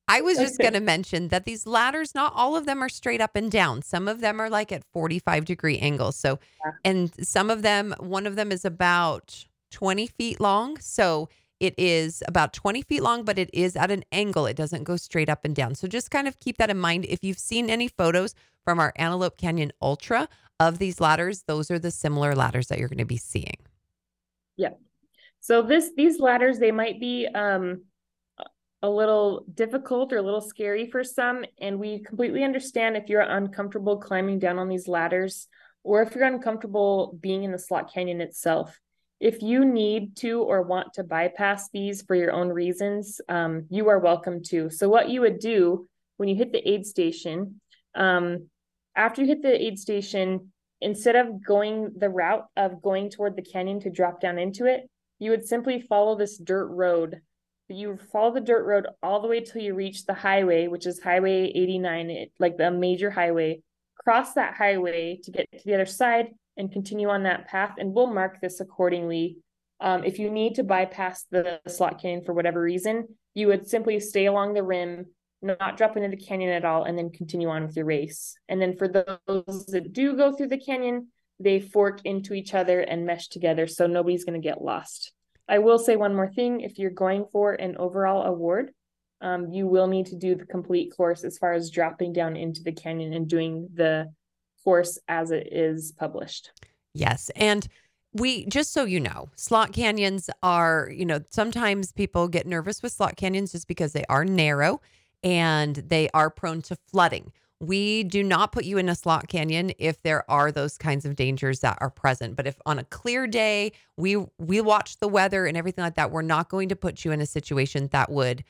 I 0.07 0.21
was 0.21 0.37
just 0.37 0.55
Okay. 0.55 0.63
going 0.65 0.73
to 0.73 0.79
mention 0.79 1.29
that 1.29 1.45
these 1.45 1.65
ladders, 1.65 2.13
not 2.13 2.33
all 2.35 2.55
of 2.55 2.65
them 2.65 2.81
are 2.83 2.89
straight 2.89 3.21
up 3.21 3.35
and 3.35 3.49
down. 3.51 3.81
Some 3.81 4.07
of 4.07 4.19
them 4.21 4.39
are 4.41 4.49
like 4.49 4.71
at 4.71 4.83
45 4.91 5.45
degree 5.45 5.77
angles. 5.79 6.15
So, 6.17 6.39
Yeah. 6.65 6.71
and 6.83 7.25
some 7.25 7.49
of 7.49 7.61
them, 7.61 7.93
one 7.99 8.27
of 8.27 8.35
them 8.35 8.51
is 8.51 8.65
about 8.65 9.45
20 9.71 10.07
feet 10.07 10.39
long. 10.41 10.77
So 10.79 11.29
it 11.59 11.73
is 11.77 12.21
about 12.27 12.51
20 12.51 12.81
feet 12.81 13.01
long, 13.01 13.23
but 13.23 13.39
it 13.39 13.49
is 13.53 13.77
at 13.77 13.91
an 13.91 14.03
angle. 14.11 14.45
It 14.45 14.57
doesn't 14.57 14.83
go 14.83 14.97
straight 14.97 15.29
up 15.29 15.45
and 15.45 15.55
down. 15.55 15.75
So 15.75 15.87
just 15.87 16.11
kind 16.11 16.27
of 16.27 16.37
keep 16.39 16.57
that 16.57 16.69
in 16.69 16.77
mind. 16.77 17.05
If 17.05 17.23
you've 17.23 17.39
seen 17.39 17.69
any 17.69 17.87
photos 17.87 18.35
from 18.65 18.79
our 18.79 18.91
Antelope 18.97 19.37
Canyon 19.37 19.71
Ultra 19.81 20.27
of 20.59 20.79
these 20.79 20.99
ladders, 20.99 21.43
those 21.43 21.71
are 21.71 21.79
the 21.79 21.91
similar 21.91 22.35
ladders 22.35 22.67
that 22.67 22.77
you're 22.79 22.89
going 22.89 22.97
to 22.97 23.05
be 23.05 23.17
seeing. 23.17 23.57
So 25.43 25.61
this 25.61 25.91
these 25.97 26.21
ladders 26.21 26.57
they 26.57 26.71
might 26.71 27.01
be 27.01 27.27
um 27.27 27.81
a 28.81 28.89
little 28.89 29.45
difficult 29.53 30.13
or 30.13 30.17
a 30.17 30.21
little 30.21 30.39
scary 30.39 30.89
for 30.89 31.03
some 31.03 31.43
and 31.59 31.79
we 31.79 31.99
completely 31.99 32.45
understand 32.45 32.95
if 32.95 33.09
you're 33.09 33.19
uncomfortable 33.19 33.97
climbing 33.97 34.39
down 34.39 34.57
on 34.57 34.69
these 34.69 34.87
ladders 34.87 35.49
or 35.83 36.01
if 36.01 36.15
you're 36.15 36.23
uncomfortable 36.23 37.17
being 37.19 37.43
in 37.43 37.51
the 37.51 37.59
slot 37.59 37.93
canyon 37.93 38.21
itself. 38.21 38.79
If 39.19 39.41
you 39.41 39.65
need 39.65 40.15
to 40.17 40.41
or 40.41 40.61
want 40.61 40.93
to 40.93 41.03
bypass 41.03 41.69
these 41.71 42.03
for 42.03 42.15
your 42.15 42.31
own 42.31 42.47
reasons, 42.47 43.19
um, 43.27 43.65
you 43.69 43.89
are 43.89 43.99
welcome 43.99 44.43
to. 44.43 44.69
So 44.69 44.87
what 44.87 45.09
you 45.09 45.19
would 45.21 45.39
do 45.39 45.89
when 46.15 46.29
you 46.29 46.35
hit 46.35 46.53
the 46.53 46.65
aid 46.65 46.85
station, 46.85 47.59
um, 47.95 48.47
after 48.95 49.21
you 49.21 49.27
hit 49.27 49.41
the 49.41 49.61
aid 49.61 49.77
station, 49.77 50.53
instead 50.79 51.17
of 51.17 51.45
going 51.45 51.91
the 51.97 52.09
route 52.09 52.45
of 52.55 52.81
going 52.81 53.09
toward 53.09 53.35
the 53.35 53.41
canyon 53.41 53.81
to 53.81 53.89
drop 53.89 54.21
down 54.21 54.37
into 54.37 54.65
it, 54.65 54.89
you 55.23 55.31
would 55.31 55.47
simply 55.47 55.79
follow 55.79 56.17
this 56.17 56.37
dirt 56.37 56.67
road. 56.67 57.21
You 57.69 57.97
follow 58.11 58.33
the 58.33 58.41
dirt 58.41 58.65
road 58.65 58.87
all 59.01 59.21
the 59.21 59.29
way 59.29 59.39
till 59.39 59.61
you 59.61 59.73
reach 59.73 60.05
the 60.05 60.13
highway, 60.13 60.67
which 60.67 60.85
is 60.85 61.01
Highway 61.01 61.45
89, 61.55 62.27
like 62.39 62.57
the 62.57 62.69
major 62.71 63.09
highway. 63.09 63.61
Cross 64.03 64.33
that 64.33 64.55
highway 64.55 65.19
to 65.23 65.31
get 65.31 65.49
to 65.53 65.65
the 65.65 65.75
other 65.75 65.85
side 65.85 66.31
and 66.57 66.71
continue 66.71 67.07
on 67.07 67.23
that 67.23 67.47
path. 67.47 67.75
And 67.77 67.93
we'll 67.93 68.13
mark 68.13 68.41
this 68.41 68.59
accordingly. 68.59 69.37
Um, 69.79 70.03
if 70.03 70.19
you 70.19 70.29
need 70.29 70.55
to 70.55 70.63
bypass 70.63 71.25
the 71.31 71.61
slot 71.67 72.01
canyon 72.01 72.25
for 72.25 72.33
whatever 72.33 72.61
reason, 72.61 73.07
you 73.33 73.47
would 73.47 73.65
simply 73.65 74.01
stay 74.01 74.25
along 74.25 74.53
the 74.53 74.63
rim, 74.63 75.05
not 75.41 75.77
drop 75.77 75.95
into 75.95 76.09
the 76.09 76.17
canyon 76.17 76.51
at 76.51 76.65
all, 76.65 76.83
and 76.83 76.97
then 76.97 77.11
continue 77.11 77.47
on 77.47 77.65
with 77.65 77.77
your 77.77 77.85
race. 77.85 78.35
And 78.49 78.61
then 78.61 78.75
for 78.75 78.89
those 78.89 79.65
that 79.67 79.93
do 79.93 80.17
go 80.17 80.33
through 80.33 80.49
the 80.49 80.59
canyon, 80.59 81.07
they 81.39 81.59
fork 81.59 82.01
into 82.05 82.33
each 82.33 82.53
other 82.53 82.79
and 82.79 83.05
mesh 83.05 83.27
together 83.27 83.67
so 83.67 83.87
nobody's 83.87 84.25
going 84.25 84.39
to 84.39 84.47
get 84.47 84.61
lost. 84.61 85.11
I 85.47 85.59
will 85.59 85.79
say 85.79 85.95
one 85.95 86.15
more 86.15 86.31
thing 86.31 86.61
if 86.61 86.79
you're 86.79 86.91
going 86.91 87.25
for 87.31 87.53
an 87.53 87.75
overall 87.77 88.23
award, 88.23 88.71
um, 89.21 89.51
you 89.51 89.67
will 89.67 89.87
need 89.87 90.07
to 90.07 90.15
do 90.15 90.35
the 90.35 90.45
complete 90.45 90.93
course 90.95 91.23
as 91.23 91.37
far 91.37 91.53
as 91.53 91.69
dropping 91.69 92.13
down 92.13 92.35
into 92.35 92.61
the 92.63 92.71
canyon 92.71 93.13
and 93.13 93.27
doing 93.27 93.69
the 93.73 94.11
course 94.63 94.99
as 95.07 95.31
it 95.31 95.49
is 95.51 95.93
published. 95.97 96.51
Yes. 96.93 97.29
And 97.35 97.67
we, 98.13 98.45
just 98.45 98.71
so 98.71 98.85
you 98.85 98.99
know, 98.99 99.29
slot 99.35 99.73
canyons 99.73 100.29
are, 100.43 100.89
you 100.93 101.05
know, 101.05 101.21
sometimes 101.29 101.91
people 101.91 102.27
get 102.27 102.45
nervous 102.45 102.83
with 102.83 102.91
slot 102.91 103.15
canyons 103.15 103.51
just 103.51 103.67
because 103.67 103.93
they 103.93 104.05
are 104.07 104.23
narrow 104.23 104.81
and 105.23 105.75
they 105.75 106.09
are 106.13 106.29
prone 106.29 106.61
to 106.63 106.75
flooding. 106.75 107.31
We 107.59 108.03
do 108.03 108.23
not 108.23 108.51
put 108.51 108.65
you 108.65 108.77
in 108.77 108.89
a 108.89 108.95
slot 108.95 109.29
canyon 109.29 109.71
if 109.79 110.01
there 110.03 110.29
are 110.29 110.51
those 110.51 110.77
kinds 110.77 111.05
of 111.05 111.15
dangers 111.15 111.61
that 111.61 111.77
are 111.79 111.89
present. 111.89 112.35
But 112.35 112.47
if 112.47 112.59
on 112.65 112.77
a 112.79 112.83
clear 112.83 113.25
day, 113.27 113.71
we 113.95 114.17
we 114.37 114.59
watch 114.59 114.99
the 114.99 115.07
weather 115.07 115.45
and 115.45 115.55
everything 115.55 115.83
like 115.83 115.95
that, 115.95 116.11
we're 116.11 116.23
not 116.23 116.49
going 116.49 116.69
to 116.69 116.75
put 116.75 117.05
you 117.05 117.11
in 117.11 117.21
a 117.21 117.25
situation 117.25 117.87
that 117.91 118.11
would 118.11 118.43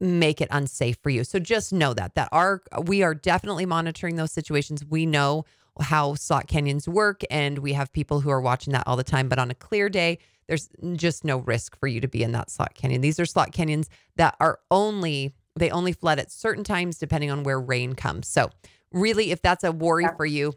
make 0.00 0.40
it 0.40 0.48
unsafe 0.50 0.98
for 1.02 1.10
you. 1.10 1.22
So 1.24 1.38
just 1.38 1.72
know 1.72 1.94
that 1.94 2.14
that 2.14 2.28
our 2.32 2.62
we 2.84 3.02
are 3.02 3.14
definitely 3.14 3.66
monitoring 3.66 4.16
those 4.16 4.32
situations. 4.32 4.84
We 4.84 5.06
know 5.06 5.44
how 5.80 6.14
slot 6.14 6.46
canyons 6.46 6.88
work 6.88 7.22
and 7.30 7.58
we 7.58 7.72
have 7.74 7.92
people 7.92 8.20
who 8.20 8.30
are 8.30 8.40
watching 8.40 8.72
that 8.72 8.84
all 8.86 8.96
the 8.96 9.04
time, 9.04 9.28
but 9.28 9.38
on 9.38 9.50
a 9.50 9.54
clear 9.54 9.88
day, 9.88 10.18
there's 10.48 10.68
just 10.94 11.24
no 11.24 11.38
risk 11.38 11.78
for 11.78 11.86
you 11.86 12.00
to 12.00 12.08
be 12.08 12.22
in 12.22 12.32
that 12.32 12.50
slot 12.50 12.74
canyon. 12.74 13.00
These 13.00 13.20
are 13.20 13.26
slot 13.26 13.52
canyons 13.52 13.88
that 14.16 14.34
are 14.40 14.58
only 14.70 15.32
they 15.60 15.70
only 15.70 15.92
flood 15.92 16.18
at 16.18 16.32
certain 16.32 16.64
times 16.64 16.98
depending 16.98 17.30
on 17.30 17.44
where 17.44 17.60
rain 17.60 17.94
comes. 17.94 18.26
So, 18.28 18.50
really 18.92 19.30
if 19.30 19.40
that's 19.40 19.62
a 19.62 19.70
worry 19.70 20.02
yeah. 20.04 20.16
for 20.16 20.26
you, 20.26 20.54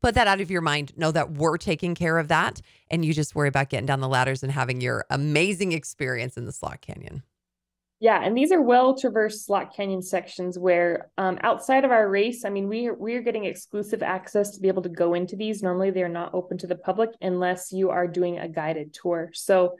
put 0.00 0.16
that 0.16 0.26
out 0.26 0.40
of 0.40 0.50
your 0.50 0.60
mind. 0.60 0.92
Know 0.96 1.12
that 1.12 1.32
we're 1.32 1.58
taking 1.58 1.94
care 1.94 2.18
of 2.18 2.28
that 2.28 2.60
and 2.90 3.04
you 3.04 3.14
just 3.14 3.34
worry 3.34 3.48
about 3.48 3.68
getting 3.68 3.86
down 3.86 4.00
the 4.00 4.08
ladders 4.08 4.42
and 4.42 4.50
having 4.50 4.80
your 4.80 5.06
amazing 5.10 5.72
experience 5.72 6.36
in 6.36 6.44
the 6.44 6.52
slot 6.52 6.80
canyon. 6.80 7.22
Yeah, 8.02 8.20
and 8.20 8.36
these 8.36 8.50
are 8.50 8.60
well 8.60 8.96
traversed 8.98 9.46
slot 9.46 9.76
canyon 9.76 10.02
sections 10.02 10.58
where 10.58 11.12
um, 11.18 11.38
outside 11.42 11.84
of 11.84 11.92
our 11.92 12.08
race, 12.10 12.44
I 12.44 12.50
mean, 12.50 12.66
we 12.66 12.88
are, 12.88 12.94
we 12.94 13.14
are 13.14 13.22
getting 13.22 13.44
exclusive 13.44 14.02
access 14.02 14.50
to 14.50 14.60
be 14.60 14.66
able 14.66 14.82
to 14.82 14.88
go 14.88 15.14
into 15.14 15.36
these. 15.36 15.62
Normally, 15.62 15.92
they're 15.92 16.08
not 16.08 16.34
open 16.34 16.58
to 16.58 16.66
the 16.66 16.74
public 16.74 17.10
unless 17.20 17.70
you 17.70 17.90
are 17.90 18.08
doing 18.08 18.40
a 18.40 18.48
guided 18.48 18.92
tour. 18.92 19.30
So, 19.34 19.76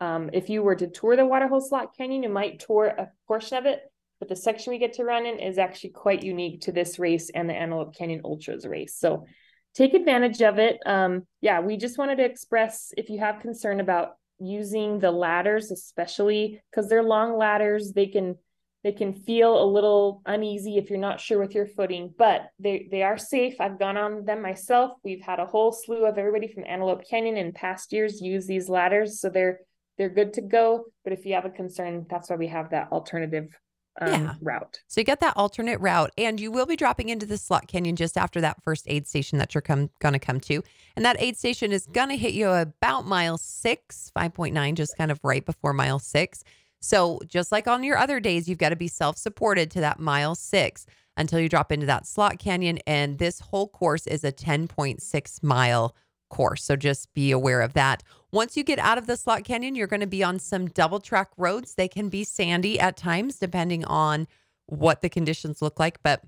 um, 0.00 0.28
if 0.34 0.50
you 0.50 0.62
were 0.62 0.74
to 0.74 0.86
tour 0.86 1.16
the 1.16 1.24
Waterhole 1.24 1.62
Slot 1.62 1.96
Canyon, 1.96 2.24
you 2.24 2.28
might 2.28 2.60
tour 2.60 2.88
a 2.88 3.08
portion 3.26 3.56
of 3.56 3.64
it, 3.64 3.90
but 4.22 4.28
the 4.28 4.36
section 4.36 4.72
we 4.72 4.78
get 4.78 4.92
to 4.92 5.04
run 5.04 5.26
in 5.26 5.40
is 5.40 5.58
actually 5.58 5.90
quite 5.90 6.22
unique 6.22 6.60
to 6.60 6.70
this 6.70 6.96
race 7.00 7.28
and 7.30 7.50
the 7.50 7.54
Antelope 7.54 7.92
Canyon 7.92 8.20
Ultras 8.24 8.64
race. 8.64 8.94
So, 8.96 9.26
take 9.74 9.94
advantage 9.94 10.40
of 10.42 10.60
it. 10.60 10.78
Um, 10.86 11.26
yeah, 11.40 11.58
we 11.58 11.76
just 11.76 11.98
wanted 11.98 12.18
to 12.18 12.24
express 12.24 12.92
if 12.96 13.10
you 13.10 13.18
have 13.18 13.40
concern 13.40 13.80
about 13.80 14.10
using 14.38 15.00
the 15.00 15.10
ladders 15.10 15.70
especially 15.70 16.60
because 16.70 16.88
they're 16.88 17.02
long 17.02 17.36
ladders 17.36 17.92
they 17.92 18.06
can 18.06 18.36
they 18.82 18.92
can 18.92 19.12
feel 19.12 19.62
a 19.62 19.72
little 19.72 20.20
uneasy 20.26 20.78
if 20.78 20.90
you're 20.90 20.98
not 20.98 21.20
sure 21.20 21.38
with 21.38 21.54
your 21.54 21.66
footing 21.66 22.12
but 22.18 22.48
they 22.58 22.88
they 22.90 23.02
are 23.02 23.16
safe 23.16 23.54
i've 23.60 23.78
gone 23.78 23.96
on 23.96 24.24
them 24.24 24.42
myself 24.42 24.92
we've 25.04 25.20
had 25.20 25.38
a 25.38 25.46
whole 25.46 25.70
slew 25.70 26.06
of 26.06 26.18
everybody 26.18 26.48
from 26.48 26.64
antelope 26.66 27.02
canyon 27.08 27.36
in 27.36 27.52
past 27.52 27.92
years 27.92 28.20
use 28.20 28.46
these 28.46 28.68
ladders 28.68 29.20
so 29.20 29.28
they're 29.28 29.60
they're 29.96 30.08
good 30.08 30.32
to 30.32 30.40
go 30.40 30.84
but 31.04 31.12
if 31.12 31.24
you 31.24 31.34
have 31.34 31.44
a 31.44 31.50
concern 31.50 32.04
that's 32.10 32.28
why 32.28 32.36
we 32.36 32.48
have 32.48 32.70
that 32.70 32.90
alternative 32.90 33.56
um, 34.00 34.10
yeah. 34.10 34.34
route. 34.40 34.80
So 34.88 35.00
you 35.00 35.04
get 35.04 35.20
that 35.20 35.36
alternate 35.36 35.80
route, 35.80 36.10
and 36.16 36.40
you 36.40 36.50
will 36.50 36.66
be 36.66 36.76
dropping 36.76 37.08
into 37.08 37.26
the 37.26 37.38
slot 37.38 37.68
canyon 37.68 37.96
just 37.96 38.16
after 38.16 38.40
that 38.40 38.62
first 38.62 38.84
aid 38.88 39.06
station 39.06 39.38
that 39.38 39.54
you're 39.54 39.62
come 39.62 39.90
going 40.00 40.14
to 40.14 40.18
come 40.18 40.40
to, 40.40 40.62
and 40.96 41.04
that 41.04 41.16
aid 41.20 41.36
station 41.36 41.72
is 41.72 41.86
going 41.86 42.08
to 42.08 42.16
hit 42.16 42.34
you 42.34 42.48
about 42.48 43.06
mile 43.06 43.38
six, 43.38 44.10
five 44.14 44.32
point 44.32 44.54
nine, 44.54 44.74
just 44.74 44.96
kind 44.96 45.10
of 45.10 45.20
right 45.22 45.44
before 45.44 45.72
mile 45.72 45.98
six. 45.98 46.42
So 46.80 47.20
just 47.26 47.52
like 47.52 47.68
on 47.68 47.84
your 47.84 47.96
other 47.96 48.18
days, 48.18 48.48
you've 48.48 48.58
got 48.58 48.70
to 48.70 48.76
be 48.76 48.88
self 48.88 49.16
supported 49.16 49.70
to 49.72 49.80
that 49.80 50.00
mile 50.00 50.34
six 50.34 50.86
until 51.16 51.38
you 51.38 51.48
drop 51.48 51.70
into 51.70 51.86
that 51.86 52.06
slot 52.06 52.38
canyon, 52.38 52.78
and 52.86 53.18
this 53.18 53.40
whole 53.40 53.68
course 53.68 54.06
is 54.06 54.24
a 54.24 54.32
ten 54.32 54.66
point 54.68 55.02
six 55.02 55.42
mile 55.42 55.94
course. 56.32 56.64
So 56.64 56.74
just 56.74 57.14
be 57.14 57.30
aware 57.30 57.60
of 57.60 57.74
that. 57.74 58.02
Once 58.32 58.56
you 58.56 58.64
get 58.64 58.80
out 58.80 58.98
of 58.98 59.06
the 59.06 59.16
slot 59.16 59.44
canyon, 59.44 59.76
you're 59.76 59.86
going 59.86 60.00
to 60.00 60.06
be 60.06 60.24
on 60.24 60.40
some 60.40 60.66
double 60.66 60.98
track 60.98 61.28
roads. 61.36 61.74
They 61.74 61.86
can 61.86 62.08
be 62.08 62.24
sandy 62.24 62.80
at 62.80 62.96
times, 62.96 63.36
depending 63.36 63.84
on 63.84 64.26
what 64.66 65.02
the 65.02 65.08
conditions 65.08 65.62
look 65.62 65.78
like, 65.78 66.02
but 66.02 66.24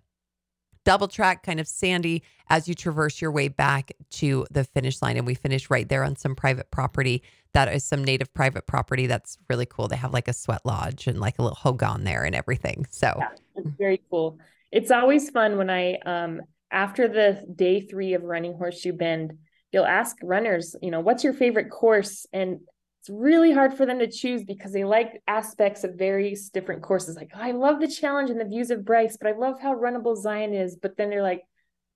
double 0.84 1.08
track, 1.08 1.42
kind 1.42 1.58
of 1.58 1.66
sandy 1.66 2.22
as 2.50 2.68
you 2.68 2.74
traverse 2.74 3.22
your 3.22 3.30
way 3.32 3.48
back 3.48 3.92
to 4.10 4.46
the 4.50 4.64
finish 4.64 5.00
line. 5.00 5.16
And 5.16 5.26
we 5.26 5.34
finish 5.34 5.70
right 5.70 5.88
there 5.88 6.04
on 6.04 6.14
some 6.14 6.36
private 6.36 6.70
property 6.70 7.22
that 7.54 7.72
is 7.72 7.84
some 7.84 8.04
native 8.04 8.32
private 8.34 8.66
property 8.66 9.06
that's 9.06 9.38
really 9.48 9.64
cool. 9.64 9.88
They 9.88 9.96
have 9.96 10.12
like 10.12 10.28
a 10.28 10.34
sweat 10.34 10.60
lodge 10.64 11.06
and 11.06 11.18
like 11.20 11.38
a 11.38 11.42
little 11.42 11.56
hogan 11.56 12.04
there 12.04 12.24
and 12.24 12.34
everything. 12.34 12.86
So 12.90 13.14
yeah, 13.18 13.28
it's 13.56 13.70
very 13.78 14.02
cool. 14.10 14.38
It's 14.70 14.90
always 14.90 15.30
fun 15.30 15.56
when 15.56 15.70
I, 15.70 15.94
um, 16.04 16.42
after 16.70 17.08
the 17.08 17.46
day 17.54 17.80
three 17.80 18.12
of 18.12 18.22
running 18.22 18.54
Horseshoe 18.54 18.92
Bend, 18.92 19.38
you'll 19.74 19.84
ask 19.84 20.16
runners, 20.22 20.76
you 20.80 20.92
know, 20.92 21.00
what's 21.00 21.24
your 21.24 21.32
favorite 21.32 21.68
course? 21.68 22.26
And 22.32 22.60
it's 23.00 23.10
really 23.10 23.52
hard 23.52 23.74
for 23.74 23.84
them 23.84 23.98
to 23.98 24.08
choose 24.10 24.44
because 24.44 24.72
they 24.72 24.84
like 24.84 25.20
aspects 25.26 25.82
of 25.82 25.96
various 25.96 26.48
different 26.48 26.82
courses. 26.82 27.16
Like, 27.16 27.32
oh, 27.34 27.40
I 27.40 27.50
love 27.50 27.80
the 27.80 27.88
challenge 27.88 28.30
and 28.30 28.40
the 28.40 28.44
views 28.44 28.70
of 28.70 28.84
Bryce, 28.84 29.18
but 29.20 29.28
I 29.28 29.36
love 29.36 29.60
how 29.60 29.74
runnable 29.74 30.16
Zion 30.16 30.54
is. 30.54 30.76
But 30.80 30.96
then 30.96 31.10
they're 31.10 31.24
like, 31.24 31.42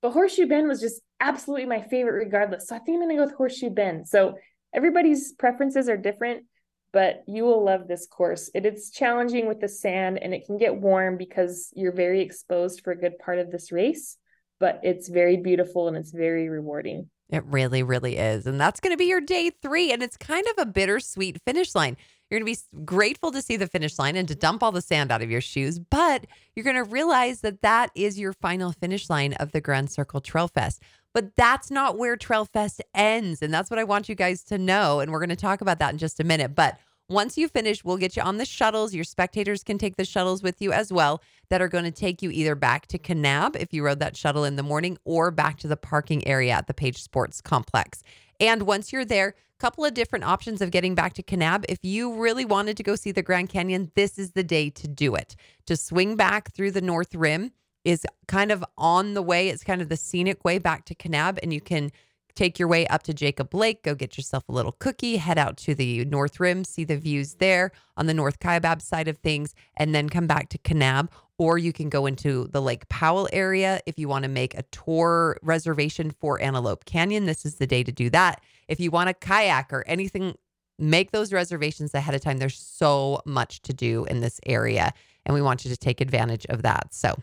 but 0.01 0.11
Horseshoe 0.11 0.45
Bend 0.45 0.67
was 0.67 0.81
just 0.81 1.01
absolutely 1.21 1.67
my 1.67 1.81
favorite 1.81 2.25
regardless. 2.25 2.67
So 2.67 2.75
I 2.75 2.79
think 2.79 2.95
I'm 2.95 3.07
going 3.07 3.15
to 3.15 3.15
go 3.15 3.25
with 3.27 3.35
Horseshoe 3.35 3.69
Bend. 3.69 4.09
So 4.09 4.35
everybody's 4.75 5.31
preferences 5.31 5.87
are 5.87 5.97
different, 5.97 6.43
but 6.91 7.23
you 7.27 7.45
will 7.45 7.63
love 7.63 7.87
this 7.87 8.07
course. 8.07 8.51
It 8.53 8.65
is 8.65 8.91
challenging 8.91 9.47
with 9.47 9.61
the 9.61 9.69
sand 9.69 10.19
and 10.21 10.33
it 10.33 10.45
can 10.45 10.57
get 10.57 10.75
warm 10.75 11.15
because 11.15 11.71
you're 11.75 11.95
very 11.95 12.21
exposed 12.21 12.81
for 12.83 12.91
a 12.91 12.99
good 12.99 13.17
part 13.19 13.39
of 13.39 13.51
this 13.51 13.71
race, 13.71 14.17
but 14.59 14.81
it's 14.83 15.07
very 15.07 15.37
beautiful 15.37 15.87
and 15.87 15.95
it's 15.95 16.11
very 16.11 16.49
rewarding. 16.49 17.09
It 17.29 17.43
really, 17.45 17.83
really 17.83 18.17
is. 18.17 18.47
And 18.47 18.59
that's 18.59 18.79
going 18.79 18.93
to 18.93 18.97
be 18.97 19.05
your 19.05 19.21
day 19.21 19.51
three. 19.61 19.91
And 19.91 20.01
it's 20.01 20.17
kind 20.17 20.45
of 20.47 20.53
a 20.57 20.65
bittersweet 20.65 21.41
finish 21.45 21.75
line. 21.75 21.95
You're 22.29 22.39
going 22.39 22.53
to 22.53 22.59
be 22.59 22.83
grateful 22.85 23.31
to 23.31 23.41
see 23.41 23.57
the 23.57 23.67
finish 23.67 23.97
line 23.97 24.15
and 24.15 24.27
to 24.27 24.35
dump 24.35 24.61
all 24.61 24.71
the 24.71 24.81
sand 24.81 25.11
out 25.11 25.23
of 25.23 25.31
your 25.31 25.41
shoes, 25.41 25.79
but 25.79 26.25
you're 26.55 26.63
going 26.63 26.75
to 26.75 26.83
realize 26.83 27.41
that 27.41 27.63
that 27.63 27.89
is 27.95 28.19
your 28.19 28.33
final 28.33 28.71
finish 28.71 29.09
line 29.09 29.33
of 29.33 29.51
the 29.51 29.61
Grand 29.61 29.89
Circle 29.89 30.21
Trail 30.21 30.47
Fest. 30.47 30.83
But 31.11 31.35
that's 31.35 31.71
not 31.71 31.97
where 31.97 32.15
Trail 32.15 32.45
Fest 32.45 32.83
ends. 32.93 33.41
And 33.41 33.51
that's 33.51 33.71
what 33.71 33.79
I 33.79 33.83
want 33.83 34.09
you 34.09 34.15
guys 34.15 34.43
to 34.43 34.59
know. 34.59 34.99
And 34.99 35.11
we're 35.11 35.19
going 35.19 35.29
to 35.29 35.35
talk 35.35 35.61
about 35.61 35.79
that 35.79 35.91
in 35.91 35.97
just 35.97 36.19
a 36.19 36.23
minute. 36.23 36.53
But 36.53 36.77
once 37.09 37.37
you 37.37 37.47
finish, 37.47 37.83
we'll 37.83 37.97
get 37.97 38.15
you 38.15 38.21
on 38.21 38.37
the 38.37 38.45
shuttles. 38.45 38.93
Your 38.93 39.03
spectators 39.03 39.63
can 39.63 39.77
take 39.77 39.97
the 39.97 40.05
shuttles 40.05 40.43
with 40.43 40.61
you 40.61 40.71
as 40.71 40.93
well, 40.93 41.21
that 41.49 41.61
are 41.61 41.67
going 41.67 41.83
to 41.83 41.91
take 41.91 42.21
you 42.21 42.29
either 42.29 42.55
back 42.55 42.87
to 42.87 42.99
Kanab 42.99 43.55
if 43.55 43.73
you 43.73 43.83
rode 43.83 43.99
that 43.99 44.15
shuttle 44.15 44.43
in 44.43 44.55
the 44.55 44.63
morning 44.63 44.97
or 45.03 45.31
back 45.31 45.57
to 45.59 45.67
the 45.67 45.77
parking 45.77 46.25
area 46.27 46.53
at 46.53 46.67
the 46.67 46.73
Page 46.73 47.01
Sports 47.01 47.41
Complex. 47.41 48.03
And 48.39 48.63
once 48.63 48.93
you're 48.93 49.05
there, 49.05 49.35
couple 49.59 49.83
of 49.83 49.93
different 49.93 50.25
options 50.25 50.61
of 50.61 50.71
getting 50.71 50.95
back 50.95 51.13
to 51.13 51.21
Kanab. 51.21 51.65
If 51.67 51.79
you 51.83 52.15
really 52.15 52.45
wanted 52.45 52.77
to 52.77 52.83
go 52.83 52.95
see 52.95 53.11
the 53.11 53.21
Grand 53.21 53.49
Canyon, 53.49 53.91
this 53.93 54.17
is 54.17 54.31
the 54.31 54.43
day 54.43 54.69
to 54.69 54.87
do 54.87 55.15
it. 55.15 55.35
To 55.65 55.75
swing 55.75 56.15
back 56.15 56.53
through 56.53 56.71
the 56.71 56.81
North 56.81 57.13
Rim 57.13 57.51
is 57.83 58.05
kind 58.27 58.51
of 58.51 58.63
on 58.77 59.13
the 59.13 59.21
way. 59.21 59.49
It's 59.49 59.63
kind 59.63 59.81
of 59.81 59.89
the 59.89 59.97
scenic 59.97 60.45
way 60.45 60.57
back 60.57 60.85
to 60.85 60.95
Kanab, 60.95 61.39
and 61.43 61.53
you 61.53 61.61
can 61.61 61.91
Take 62.35 62.59
your 62.59 62.67
way 62.67 62.87
up 62.87 63.03
to 63.03 63.13
Jacob 63.13 63.53
Lake, 63.53 63.83
go 63.83 63.95
get 63.95 64.17
yourself 64.17 64.47
a 64.47 64.51
little 64.51 64.71
cookie, 64.71 65.17
head 65.17 65.37
out 65.37 65.57
to 65.57 65.75
the 65.75 66.05
North 66.05 66.39
Rim, 66.39 66.63
see 66.63 66.83
the 66.83 66.97
views 66.97 67.35
there 67.35 67.71
on 67.97 68.05
the 68.05 68.13
North 68.13 68.39
Kaibab 68.39 68.81
side 68.81 69.07
of 69.07 69.17
things, 69.17 69.53
and 69.77 69.93
then 69.93 70.09
come 70.09 70.27
back 70.27 70.49
to 70.49 70.57
Kanab. 70.57 71.09
Or 71.37 71.57
you 71.57 71.71
can 71.71 71.89
go 71.89 72.05
into 72.05 72.47
the 72.51 72.61
Lake 72.61 72.89
Powell 72.89 73.29
area 73.31 73.79
if 73.85 73.97
you 73.97 74.09
want 74.09 74.23
to 74.23 74.29
make 74.29 74.55
a 74.55 74.63
tour 74.63 75.37
reservation 75.41 76.11
for 76.11 76.41
Antelope 76.41 76.85
Canyon. 76.85 77.25
This 77.25 77.45
is 77.45 77.55
the 77.55 77.67
day 77.67 77.83
to 77.83 77.91
do 77.91 78.09
that. 78.09 78.41
If 78.67 78.79
you 78.79 78.91
want 78.91 79.09
a 79.09 79.13
kayak 79.13 79.71
or 79.71 79.85
anything, 79.87 80.35
make 80.77 81.11
those 81.11 81.31
reservations 81.31 81.93
ahead 81.93 82.15
of 82.15 82.21
time. 82.21 82.37
There's 82.37 82.59
so 82.59 83.21
much 83.25 83.61
to 83.63 83.73
do 83.73 84.05
in 84.05 84.19
this 84.19 84.39
area, 84.45 84.93
and 85.25 85.33
we 85.33 85.41
want 85.41 85.65
you 85.65 85.71
to 85.71 85.77
take 85.77 86.01
advantage 86.01 86.45
of 86.49 86.61
that. 86.63 86.93
So, 86.93 87.15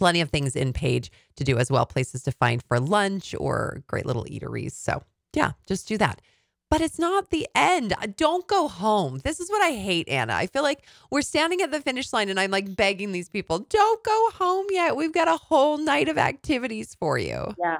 plenty 0.00 0.22
of 0.22 0.30
things 0.30 0.56
in 0.56 0.72
Page 0.72 1.12
to 1.36 1.44
do 1.44 1.58
as 1.58 1.70
well, 1.70 1.84
places 1.84 2.22
to 2.22 2.32
find 2.32 2.62
for 2.62 2.80
lunch 2.80 3.34
or 3.38 3.82
great 3.86 4.06
little 4.06 4.24
eateries. 4.24 4.72
So, 4.72 5.02
yeah, 5.34 5.52
just 5.66 5.86
do 5.86 5.98
that. 5.98 6.22
But 6.70 6.80
it's 6.80 6.98
not 6.98 7.28
the 7.28 7.46
end. 7.54 7.92
Uh, 7.92 8.06
don't 8.16 8.46
go 8.46 8.66
home. 8.66 9.20
This 9.24 9.40
is 9.40 9.50
what 9.50 9.60
I 9.60 9.72
hate, 9.72 10.08
Anna. 10.08 10.32
I 10.32 10.46
feel 10.46 10.62
like 10.62 10.86
we're 11.10 11.20
standing 11.20 11.60
at 11.60 11.70
the 11.70 11.82
finish 11.82 12.14
line 12.14 12.30
and 12.30 12.40
I'm 12.40 12.50
like 12.50 12.74
begging 12.74 13.12
these 13.12 13.28
people, 13.28 13.58
don't 13.58 14.02
go 14.02 14.30
home 14.32 14.64
yet. 14.70 14.96
We've 14.96 15.12
got 15.12 15.28
a 15.28 15.36
whole 15.36 15.76
night 15.76 16.08
of 16.08 16.16
activities 16.16 16.96
for 16.98 17.18
you. 17.18 17.54
Yeah. 17.58 17.78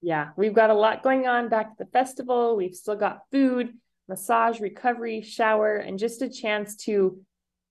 Yeah. 0.00 0.28
We've 0.36 0.54
got 0.54 0.70
a 0.70 0.74
lot 0.74 1.02
going 1.02 1.26
on 1.26 1.48
back 1.48 1.70
at 1.72 1.78
the 1.78 1.86
festival. 1.86 2.54
We've 2.56 2.76
still 2.76 2.94
got 2.94 3.22
food, 3.32 3.74
massage, 4.08 4.60
recovery, 4.60 5.22
shower, 5.22 5.74
and 5.74 5.98
just 5.98 6.22
a 6.22 6.28
chance 6.28 6.76
to 6.84 7.20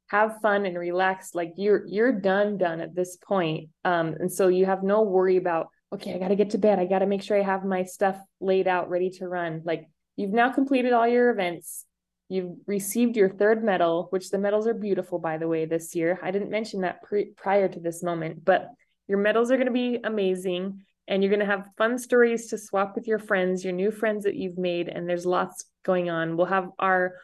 have 0.08 0.40
fun 0.42 0.66
and 0.66 0.78
relax 0.78 1.36
like 1.36 1.54
you're 1.58 1.86
you're 1.86 2.12
done 2.12 2.58
done 2.58 2.80
at 2.82 2.96
this 2.96 3.18
point. 3.18 3.70
Um 3.84 4.16
and 4.20 4.32
so 4.32 4.48
you 4.48 4.66
have 4.66 4.84
no 4.84 5.02
worry 5.02 5.38
about 5.38 5.68
okay 5.94 6.14
i 6.14 6.18
got 6.18 6.30
to 6.30 6.36
get 6.36 6.52
to 6.52 6.58
bed. 6.58 6.80
I 6.80 6.86
got 6.86 7.00
to 7.00 7.06
make 7.06 7.24
sure 7.24 7.38
i 7.38 7.44
have 7.44 7.64
my 7.64 7.84
stuff 7.84 8.18
laid 8.40 8.68
out 8.68 8.90
ready 8.90 9.10
to 9.12 9.28
run. 9.28 9.62
Like 9.66 9.90
you've 10.16 10.32
now 10.32 10.52
completed 10.52 10.94
all 10.94 11.08
your 11.08 11.30
events. 11.30 11.86
You've 12.30 12.58
received 12.66 13.16
your 13.16 13.30
third 13.30 13.64
medal 13.64 14.08
which 14.10 14.30
the 14.30 14.38
medals 14.38 14.68
are 14.68 14.74
beautiful 14.74 15.20
by 15.20 15.38
the 15.38 15.48
way 15.48 15.66
this 15.66 15.96
year. 15.96 16.20
I 16.22 16.32
didn't 16.32 16.52
mention 16.52 16.82
that 16.82 17.04
pre- 17.04 17.32
prior 17.36 17.68
to 17.68 17.80
this 17.80 18.04
moment 18.04 18.44
but 18.44 18.70
your 19.08 19.20
medals 19.20 19.52
are 19.52 19.58
going 19.58 19.68
to 19.68 19.74
be 19.74 20.00
amazing 20.04 20.82
and 21.08 21.24
you're 21.24 21.30
going 21.30 21.40
to 21.40 21.46
have 21.46 21.70
fun 21.78 21.98
stories 21.98 22.48
to 22.48 22.58
swap 22.58 22.96
with 22.96 23.08
your 23.08 23.20
friends 23.20 23.64
your 23.64 23.74
new 23.74 23.92
friends 23.92 24.24
that 24.24 24.36
you've 24.36 24.58
made 24.58 24.88
and 24.90 25.08
there's 25.08 25.26
lots 25.26 25.66
going 25.84 26.10
on. 26.10 26.38
We'll 26.38 26.46
have 26.48 26.70
our 26.78 27.16